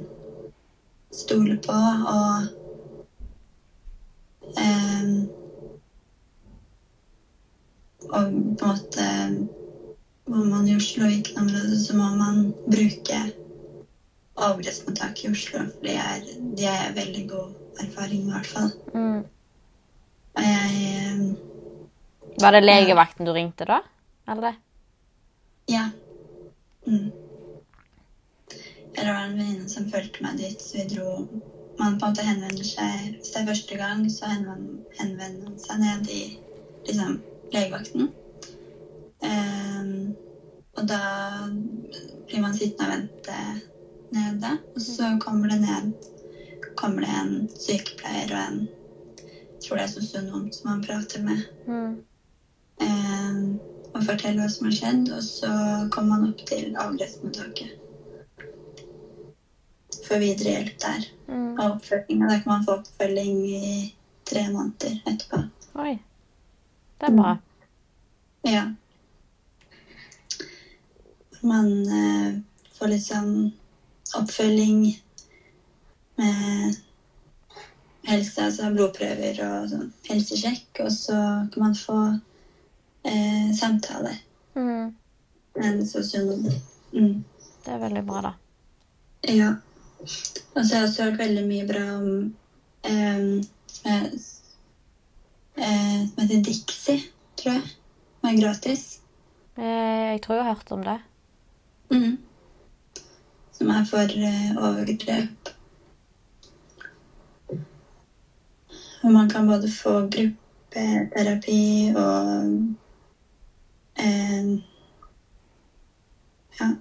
[1.16, 1.80] stoler på.
[2.12, 2.34] Og
[4.60, 5.30] em,
[8.06, 8.26] Og
[8.60, 9.06] på en måte
[10.26, 13.18] hvor man i Oslo, ikke Viken-området, så må man bruke
[14.36, 15.66] overgrepsmottak i Oslo.
[15.70, 16.24] For det er,
[16.58, 18.72] de er veldig god erfaring i hvert fall.
[18.94, 19.20] Mm.
[20.36, 21.26] Og jeg em,
[22.42, 23.80] Var det legevakten du ringte da?
[24.28, 24.58] Eller?
[25.72, 25.90] Ja.
[26.86, 27.12] Mm.
[28.94, 31.28] Eller det var en venninne som fulgte meg dit, så vi dro
[31.78, 35.82] Man på en måte henvender seg Hvis det er første gang, så henvender, man seg
[35.82, 36.22] ned i
[36.88, 37.18] liksom,
[37.52, 38.14] legevakten.
[39.20, 40.14] Um,
[40.76, 41.02] og da
[42.30, 43.40] blir man sittende og vente
[44.16, 44.54] nede.
[44.76, 45.92] Og så kommer det ned
[46.76, 48.66] kommer det en sykepleier og en
[49.56, 51.40] jeg tror det er sosionom som man prater med.
[51.66, 51.94] Mm.
[52.86, 53.38] Eh,
[53.96, 55.50] og fortelle hva som har skjedd, og så
[55.94, 57.82] kommer man opp til avgrepsmottaket.
[60.06, 61.06] For videre hjelp der.
[61.30, 61.54] Mm.
[61.56, 62.24] Og oppfølging.
[62.24, 63.62] Og da kan man få oppfølging i
[64.28, 65.40] tre måneder etterpå.
[65.82, 65.94] Oi.
[67.00, 67.32] Det er bra.
[68.46, 68.66] Ja.
[71.46, 71.72] Man
[72.02, 72.38] eh,
[72.78, 73.34] får litt sånn
[74.20, 74.86] oppfølging
[76.20, 76.78] med
[78.06, 80.84] helse, altså blodprøver og sånn helsesjekk.
[80.86, 81.18] Og så
[81.54, 82.00] kan man få
[83.06, 84.18] eh, samtaler
[84.56, 84.96] Mm.
[85.56, 86.46] en sosionom.
[86.94, 87.24] Mm.
[87.66, 88.34] Det er veldig bra, da.
[89.28, 89.50] Ja.
[90.56, 92.36] Og så har jeg også hørt veldig mye bra om
[92.84, 93.92] eh, som
[95.58, 97.02] eh, Som heter Dixie,
[97.38, 97.64] tror jeg.
[98.22, 98.86] Som er gratis.
[99.58, 100.98] Eh, Jeg tror jeg har hørt om det.
[101.92, 102.18] Mm.
[103.52, 104.00] Som er for
[104.30, 105.52] eh, overgrep.
[109.04, 112.76] Og man kan både få gruppeterapi og
[113.96, 114.56] eh,
[116.60, 116.72] ja,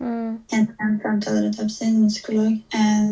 [0.00, 0.42] Mm.
[0.48, 0.66] en
[1.02, 2.52] samtaler og en psykolog.
[2.74, 3.10] Eh,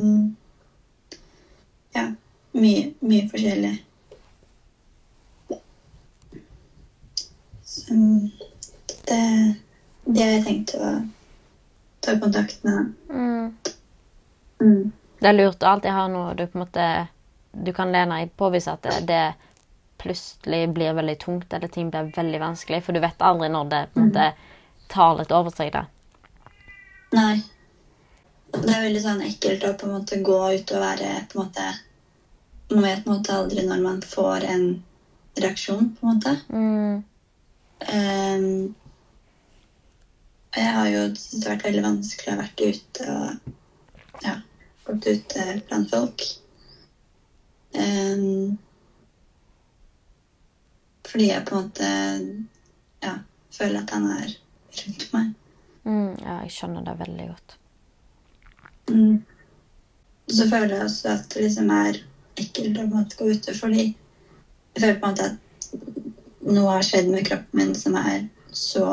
[1.95, 2.05] ja,
[2.53, 3.74] mye, mye forskjellig.
[7.64, 7.95] Så
[9.05, 9.55] det,
[10.05, 10.95] det har jeg tenkt å
[12.01, 12.95] ta kontakt med.
[13.12, 13.53] Mm.
[14.62, 14.93] Mm.
[15.20, 16.89] Det er lurt å alltid ha noe du på en måte
[17.53, 19.22] du kan lene deg på hvis at det, det
[19.99, 22.82] plutselig blir veldig tungt eller ting blir veldig vanskelig.
[22.84, 24.26] For du vet aldri når det på en måte
[24.88, 25.72] tar litt over seg.
[25.74, 25.84] da.
[27.16, 27.36] Nei.
[28.49, 31.46] Det er veldig sånn ekkelt å på en måte gå ut og være på en
[31.46, 31.66] måte
[32.70, 34.64] Man vet på en måte aldri når man får en
[35.40, 36.34] reaksjon, på en måte.
[36.53, 37.05] Mm.
[37.88, 38.74] Um,
[40.57, 44.34] jeg har jo syntes det har vært veldig vanskelig å ha vært ute og ja,
[44.88, 46.26] gått ute blant folk.
[47.78, 48.59] Ehm,
[51.09, 51.88] fordi jeg på en måte
[53.04, 53.14] ja,
[53.54, 54.32] føler at han er
[54.78, 55.34] rundt meg.
[55.88, 56.14] Mm.
[56.20, 57.56] Ja, jeg skjønner det veldig godt.
[58.92, 59.18] Mm.
[60.28, 62.00] Så føler jeg også at det liksom er
[62.38, 67.26] ekkelt å gå ute, fordi jeg føler på en måte at noe har skjedd med
[67.28, 68.84] kroppen min som er så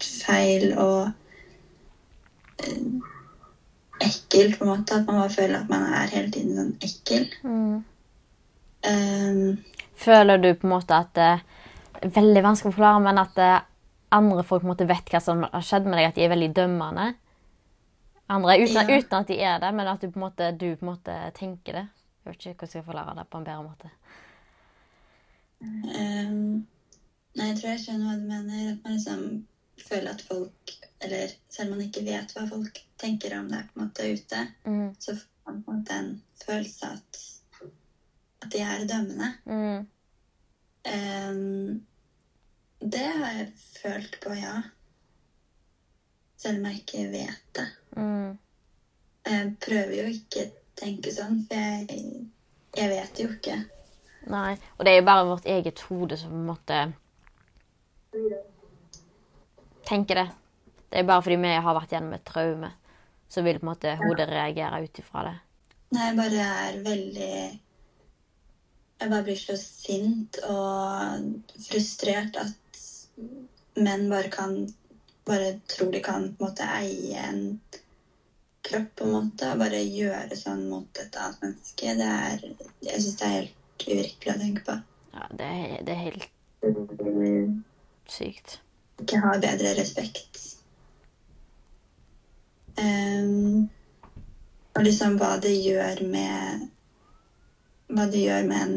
[0.00, 1.10] feil og
[2.64, 2.82] eh,
[4.00, 4.98] ekkelt, på en måte.
[4.98, 7.26] At man bare føler at man er hele tiden sånn ekkel.
[7.44, 7.80] Mm.
[8.80, 9.58] Um,
[10.00, 11.26] Føler du på en måte at det
[12.00, 13.58] er veldig vanskelig å forklare, men at eh,
[14.16, 17.08] andre folk måte vet hva som har skjedd med deg, at de er veldig dømmende?
[18.30, 18.98] Andre, uten, Ja.
[19.00, 21.16] uten at de er det, men at du på en måte, du på en måte
[21.36, 21.86] tenker det.
[22.24, 23.90] Jeg vet ikke hvordan jeg skal forklare det på en bedre måte.
[25.62, 26.66] um,
[27.36, 28.60] nei, jeg tror jeg skjønner hva du mener.
[28.72, 29.24] At man liksom
[29.88, 33.78] føler at folk Eller selv om man ikke vet hva folk tenker om deg på
[33.80, 34.90] en måte ute, Mm.
[35.00, 36.10] så får man på en måte en
[36.44, 37.20] følelse at,
[38.50, 39.32] at de er dømmende.
[39.44, 39.86] Mm.
[40.90, 41.86] Um,
[42.80, 43.48] det har jeg
[43.82, 44.62] følt på, ja.
[46.36, 47.66] Selv om jeg ikke vet det.
[47.96, 48.38] Mm.
[49.26, 52.00] Jeg prøver jo ikke å tenke sånn, for jeg,
[52.76, 53.58] jeg vet jo ikke.
[54.32, 54.56] Nei.
[54.78, 56.80] Og det er jo bare vårt eget hode som på en måte
[59.86, 60.28] tenker det.
[60.90, 62.72] Det er bare fordi vi har vært gjennom et traume,
[63.30, 65.36] så vil på en måte hodet reagere ut ifra det.
[65.94, 67.34] Nei, jeg bare er veldig
[69.00, 71.22] Jeg bare blir så sint og
[71.64, 72.82] frustrert at
[73.80, 74.60] menn bare kan
[75.28, 77.60] Bare tror de kan på en måte eie en
[78.66, 81.92] kropp, på en måte, og bare gjøre sånn mot et annet menneske.
[82.00, 82.40] Det er
[82.86, 84.76] Jeg syns det er helt uvirkelig å tenke på.
[85.12, 86.26] Ja, det er, det er helt
[88.10, 88.58] sykt.
[89.04, 90.40] Ikke ha bedre respekt.
[92.80, 93.68] Um,
[94.74, 96.68] og liksom hva det gjør med
[97.90, 98.74] Hva det gjør med en,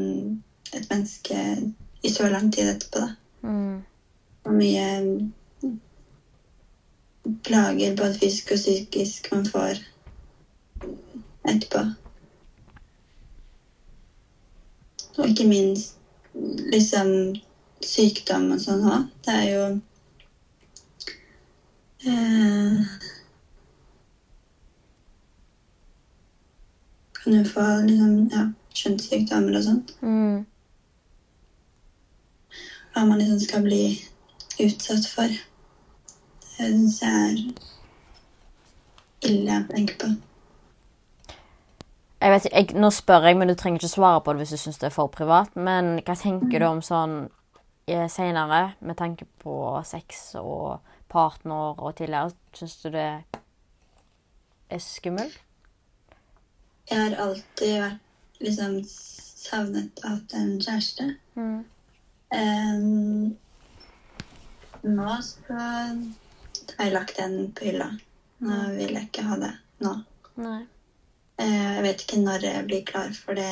[0.74, 1.38] et menneske
[2.03, 3.09] i så lang tid etterpå, da.
[3.47, 3.82] Mm.
[4.43, 4.86] Hvor mye
[7.43, 9.80] plager, både fysisk og psykisk, man får
[11.47, 11.84] etterpå.
[15.18, 15.95] Og ikke minst
[16.74, 17.09] liksom
[17.86, 19.09] sykdom og sånn òg.
[19.24, 19.64] Det er jo
[22.09, 22.93] eh,
[27.20, 29.93] Kan jo få liksom, ja, kjønnssykdommer og sånt.
[30.01, 30.45] Mm.
[32.93, 33.84] Hva man liksom skal bli
[34.61, 35.39] utsatt for.
[36.53, 37.36] Det syns jeg er
[39.30, 40.11] ille å tenke på.
[42.24, 44.61] Jeg vet, jeg, nå spør jeg, men du trenger ikke svare på det hvis du
[44.61, 45.55] syns det er for privat.
[45.59, 47.26] Men hva tenker du om sånn
[47.84, 50.78] seinere, senere, med tanke på sex og
[51.11, 52.32] partner og tidligere?
[52.55, 53.09] Syns du det
[54.69, 55.36] er skummelt?
[56.88, 58.03] Jeg har alltid vært
[58.44, 61.10] liksom savnet at en kjæreste.
[61.36, 61.64] Mm.
[62.34, 63.38] Um,
[64.84, 67.89] nå så har jeg lagt den på hylla.
[68.44, 69.54] Nå vil jeg ikke ha det
[69.86, 69.96] nå.
[70.44, 70.62] Nei.
[71.41, 73.52] Uh, Jeg vet ikke når jeg blir klar for det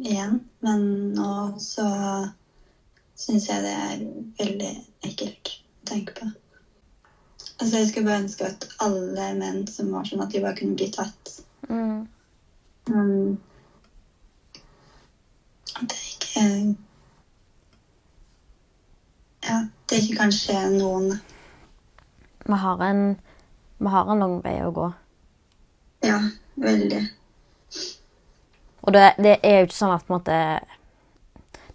[0.00, 0.86] igjen, men
[1.16, 1.88] nå så
[3.20, 4.04] syns jeg det er
[4.38, 4.70] veldig
[5.08, 6.30] ekkelt å tenke på.
[7.60, 10.78] Altså, jeg skulle bare ønske at alle menn som var sånn, at de bare kunne
[10.80, 11.34] bli tatt.
[11.68, 12.06] Mm.
[12.88, 13.10] Men
[15.80, 16.46] at det ikke
[19.40, 19.56] Ja,
[19.88, 21.14] det ikke kan skje noen.
[22.44, 23.20] Vi har en
[23.78, 24.90] Vi har en lang vei å gå.
[26.04, 26.18] Ja,
[26.60, 27.00] veldig.
[28.80, 30.36] Og det, det er jo ikke sånn at måte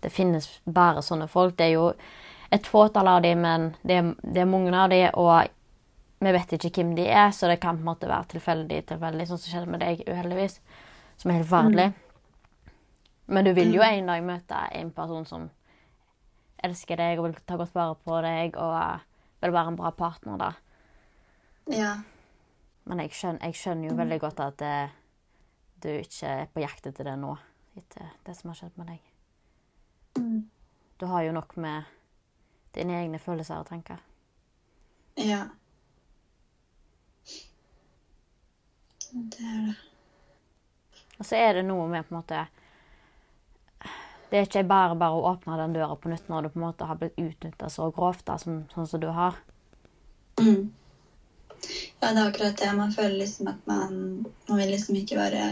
[0.06, 1.58] det finnes bare sånne folk.
[1.58, 1.88] Det er jo
[2.54, 5.50] et fåtall av dem, men det er, det er mange av dem, og
[6.22, 9.28] vi vet ikke hvem de er, så det kan på en måte være tilfeldig, tilfeldig,
[9.30, 10.60] sånn som skjedde med deg, uheldigvis.
[11.18, 11.88] Som er helt forferdelig.
[13.26, 15.48] Men du vil jo en dag møte en person som
[16.66, 18.76] elsker deg og vil ta godt vare på deg og
[19.42, 20.52] vil være en bra partner, da.
[21.74, 21.96] Ja.
[22.86, 24.76] Men jeg skjønner, jeg skjønner jo veldig godt at det,
[25.82, 27.34] du ikke er på jakt etter det nå,
[27.78, 29.12] etter det som har skjedd med deg.
[30.22, 30.42] Mm.
[31.02, 31.90] Du har jo nok med
[32.78, 34.00] dine egne følelser og tanker.
[35.18, 35.48] Ja.
[39.16, 39.76] Det er det.
[41.16, 42.46] Og så er det noe med på en måte
[44.30, 46.66] Det er ikke bare bare å åpne den døra på nytt når du på en
[46.66, 49.38] måte har blitt utnytta så grovt, da, som, sånn som du har.
[50.42, 50.72] Mm.
[52.02, 52.68] Ja, det er akkurat det.
[52.78, 53.94] Man føler liksom at man
[54.46, 55.46] Man vil liksom ikke bare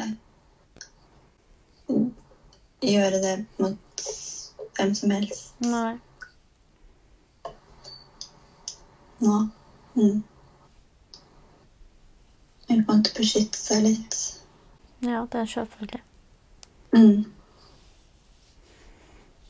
[2.84, 4.04] gjøre det mot
[4.78, 5.96] hvem som helst Nei.
[9.24, 9.38] nå.
[9.96, 10.24] Mm.
[12.68, 14.20] Vil på en måte beskytte seg litt.
[15.04, 16.02] Ja, det er selvfølgelig.
[16.94, 17.24] Mm.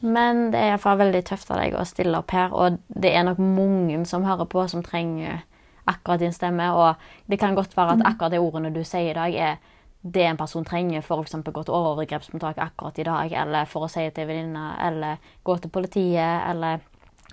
[0.03, 3.23] Men det er iallfall veldig tøft av deg å stille opp her, og det er
[3.23, 5.45] nok mange som hører på, som trenger
[5.87, 6.65] akkurat din stemme.
[6.75, 6.99] Og
[7.31, 9.61] det kan godt være at akkurat de ordene du sier i dag, er
[10.03, 13.91] det en person trenger for å gå til overgrepsmottak akkurat i dag, eller for å
[13.91, 16.83] si til venninna, eller gå til politiet, eller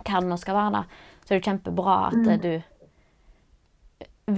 [0.05, 0.71] hva det nå skal være.
[0.79, 0.83] da.
[1.25, 2.53] Så det er kjempebra at eh, du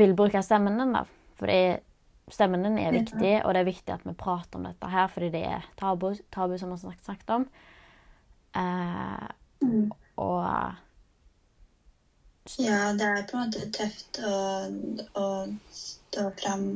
[0.01, 1.05] vil bruke stemmen din, da.
[1.37, 1.53] For
[2.33, 5.29] stemmen din er viktig, og det er viktig at vi prater om dette her, fordi
[5.37, 7.47] det er tabu, tabu som vi har snakket om.
[8.57, 9.29] Eh,
[10.21, 10.45] og
[12.59, 14.37] Ja, det er på en måte tøft å,
[15.17, 15.27] å
[15.73, 16.67] stå fram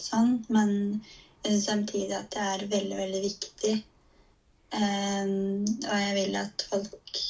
[0.00, 1.02] sånn, men
[1.42, 3.74] samtidig at det er veldig, veldig viktig.
[4.72, 7.22] Em, og jeg vil at folk,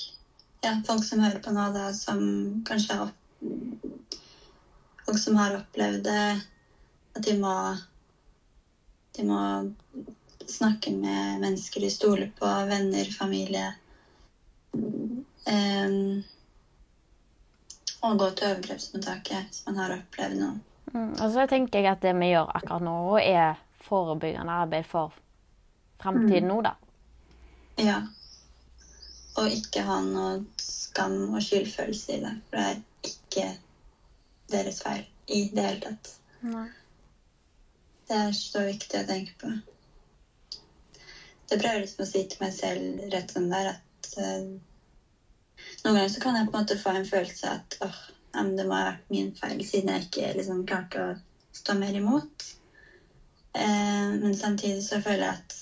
[0.62, 2.22] ja, folk som hører på nå, da, som
[2.68, 3.18] kanskje har opp,
[5.02, 6.26] Folk som har opplevd det,
[7.18, 7.54] at de må
[9.16, 9.40] De må
[10.48, 13.72] snakke med mennesker de stoler på, venner, familie.
[14.72, 16.22] Em,
[18.02, 20.60] og gå til overgrepsmottaket hvis man har opplevd noe.
[20.92, 25.14] Mm, og så tenker jeg at det vi gjør akkurat nå, er forebyggende arbeid for
[26.02, 26.74] framtiden nå, da.
[27.80, 28.00] Ja.
[29.40, 32.32] Og ikke ha noe skam og skyldfølelse i det.
[32.50, 33.46] For det er ikke
[34.52, 36.10] deres feil i det hele tatt.
[38.08, 39.52] Det er så viktig å tenke på.
[41.48, 44.46] Det prøver jeg liksom å si til meg selv rett som det er, at eh,
[45.82, 47.76] noen ganger så kan jeg på en måte få en følelse av at
[48.32, 51.12] ja, det må ha vært min feil, siden jeg ikke liksom klarte å
[51.52, 52.46] stå mer imot.
[53.52, 55.58] Eh, men samtidig så føler jeg at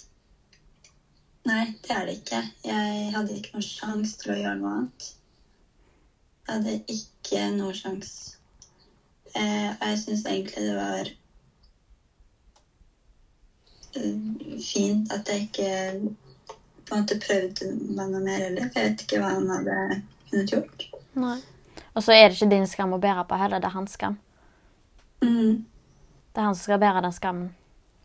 [1.49, 2.38] Nei, det er det ikke.
[2.68, 5.07] Jeg hadde ikke noen sjanse til å gjøre noe annet.
[6.45, 8.36] Jeg hadde ikke noen sjanse.
[9.32, 11.11] Eh, og jeg syns egentlig det var
[13.97, 15.70] eh, fint at jeg ikke
[16.91, 17.62] på en måte prøvd
[17.97, 18.66] meg noe mer heller.
[18.66, 19.76] Jeg vet ikke hva han hadde
[20.30, 20.86] kunnet gjort.
[21.20, 21.36] Nei.
[21.95, 24.18] Og så er det ikke din skam å bære på heller, det er hans skam.
[25.22, 25.64] Mm.
[26.30, 27.49] Det er han som skal bære den skammen.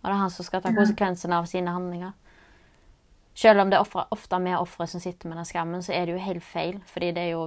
[0.02, 2.14] Og det er han som skal ta konsekvensene av sine handlinger.
[3.36, 6.16] Selv om det er ofte vi ofre som sitter med den skammen, så er det
[6.16, 6.80] jo helt feil.
[6.88, 7.42] Fordi det er jo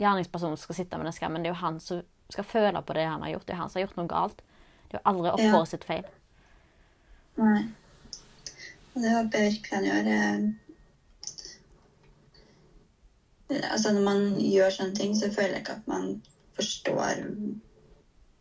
[0.00, 1.42] gjerningspersonen som skal sitte med den skammen.
[1.44, 2.00] Det er jo han som
[2.32, 3.46] skal føle på det han har gjort.
[3.46, 4.42] Det er han som har gjort noe galt.
[4.88, 5.64] Det er jo aldri offeret Ja.
[5.64, 6.08] sitt feil.
[7.38, 7.60] Nei.
[8.94, 10.48] Og det håper jeg virkelig han gjør.
[13.48, 16.08] Altså, når man gjør sånne ting, så føler jeg ikke at man
[16.58, 17.22] forstår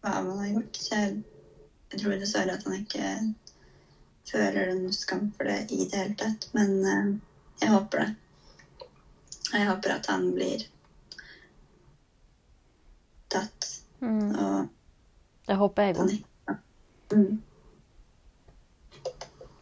[0.03, 0.79] hva man har gjort.
[0.83, 1.17] Så jeg,
[1.91, 3.11] jeg tror dessverre at han ikke
[4.27, 6.49] føler noe skam for det i det hele tatt.
[6.57, 7.13] Men uh,
[7.61, 8.09] jeg håper det.
[9.53, 10.65] Jeg håper at han blir
[13.31, 13.69] tatt.
[14.03, 14.35] Mm.
[14.35, 14.67] Og
[15.47, 16.17] Det håper jeg òg.
[17.15, 17.37] mm.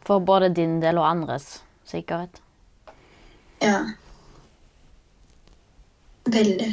[0.05, 2.41] For både din del og andres sikkerhet.
[3.61, 3.77] Ja.
[6.25, 6.71] Veldig.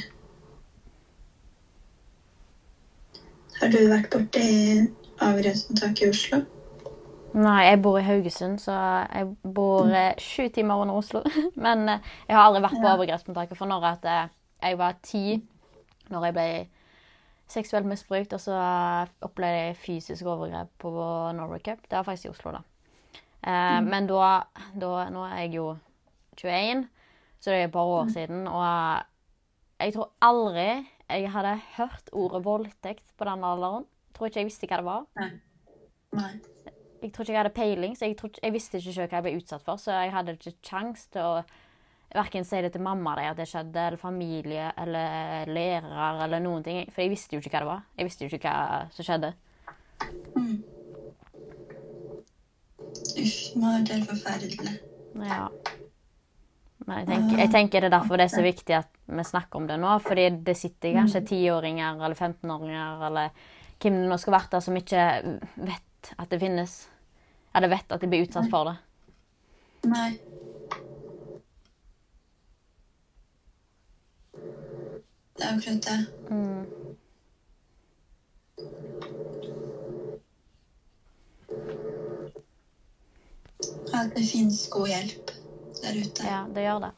[3.61, 4.47] Har du vært borti
[5.23, 6.41] avgrensmottaket i Oslo?
[7.33, 8.75] Nei, jeg bor i Haugesund, så
[9.09, 11.23] jeg bor eh, sju timer under Oslo.
[11.65, 12.95] Men eh, jeg har aldri vært på Ja.
[12.97, 14.33] overgrepsmottaket for når at eh,
[14.67, 15.23] jeg var ti,
[16.13, 16.49] når jeg ble
[17.53, 18.57] seksuelt misbrukt, og så
[19.25, 20.93] opplevde jeg fysisk overgrep på
[21.37, 21.81] Norway Cup.
[21.89, 22.63] Det var faktisk i Oslo, da.
[23.45, 24.35] Eh, Men da,
[24.81, 25.71] da Nå er jeg jo
[26.41, 26.85] 21,
[27.41, 29.03] så det er et par år siden, og
[29.83, 30.69] jeg tror aldri
[31.13, 33.85] jeg hadde hørt ordet voldtekt på den alderen.
[34.09, 35.03] Jeg tror ikke jeg visste hva det var.
[35.19, 35.31] Nei.
[36.17, 36.31] Nei.
[37.03, 39.19] Jeg tror ikke jeg hadde peiling, så jeg, tror, ikke- jeg visste ikke selv hva
[39.19, 39.77] jeg ble utsatt for.
[39.77, 41.45] Så jeg hadde ikke kjangs til å
[42.15, 46.87] verken si det til mamma at det skjedde, eller familie, eller lærere, eller noen ting.
[46.93, 47.83] For jeg visste jo ikke hva det var.
[47.99, 49.35] Jeg visste jo ikke hva som skjedde.
[53.23, 54.75] Uff, det må ha vært helt forferdelig.
[55.15, 55.49] Ja.
[56.87, 59.61] Men jeg tenker, jeg tenker det er derfor det er så viktig at vi snakker
[59.61, 59.93] om det nå.
[60.03, 63.45] Fordi det sitter kanskje tiåringer eller 15-åringer eller
[63.83, 65.07] hvem det nå skal være der, som ikke
[65.69, 66.77] vet at det finnes.
[67.55, 68.77] Eller vet at de blir utsatt for det.
[69.91, 70.11] Nei.
[75.37, 76.01] Det er akkurat det.
[83.93, 85.42] At det finnes god hjelp
[85.83, 86.27] der ute.
[86.27, 86.93] Ja, det gjør det.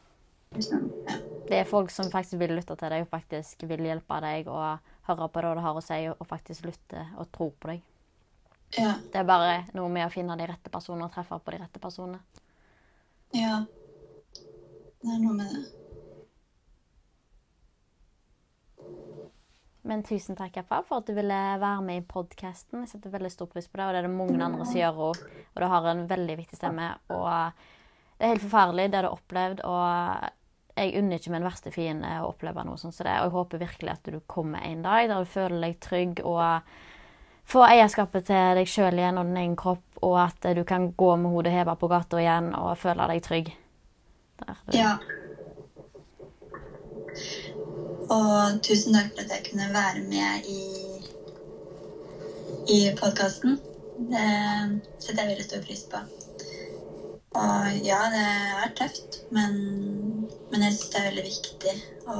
[0.54, 0.84] Liksom.
[1.08, 1.16] Ja.
[1.48, 4.78] Det er folk som faktisk vil lytte til deg og faktisk vil hjelpe deg og
[5.08, 7.82] høre på det du har å si, og faktisk lytte og tro på deg.
[8.78, 8.94] ja.
[9.12, 11.82] Det er bare noe med å finne de rette personene og treffe på de rette
[11.82, 12.22] personene.
[13.34, 13.64] Ja.
[15.02, 15.64] Det er noe med det.
[19.84, 22.86] Men tusen takk Jaffa, for at du ville være med i podkasten.
[22.86, 25.00] Jeg setter veldig stor pris på det, og det er det mange andre som gjør
[25.10, 25.18] òg.
[25.52, 26.86] Og du har en veldig viktig stemme.
[27.12, 27.66] Og
[28.18, 29.62] det er helt forferdelig, det du har opplevd.
[29.66, 30.30] Og
[30.74, 33.16] jeg unner ikke min verste fiende å oppleve noe sånt som det.
[33.20, 36.70] Og jeg håper virkelig at du kommer en dag der du føler deg trygg og
[37.50, 41.10] får eierskapet til deg sjøl igjen og din egen kropp, og at du kan gå
[41.20, 43.52] med hodet heva på gata igjen og føle deg trygg.
[44.40, 44.62] Der.
[44.74, 44.94] Ja.
[48.14, 50.64] Og tusen takk for at jeg kunne være med i,
[52.74, 53.60] i podkasten.
[54.10, 54.28] Det
[54.98, 56.02] setter jeg veldig stor pris på.
[57.34, 59.54] Og ja, det er tøft, men,
[60.52, 61.74] men jeg syns det er veldig viktig
[62.06, 62.18] å,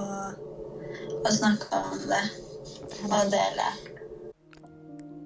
[1.23, 2.23] å snakke om det
[3.05, 3.69] og dele.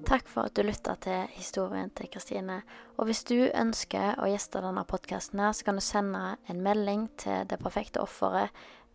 [0.08, 2.62] Takk for at du lytta til historien til Kristine.
[2.96, 7.44] Og hvis du ønsker å gjeste denne podkasten, så kan du sende en melding til
[7.48, 8.52] Det perfekte offeret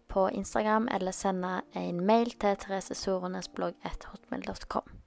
[0.10, 5.03] på Instagram, eller sende en mail til Therese Sorenes blogg 1hotmail.com.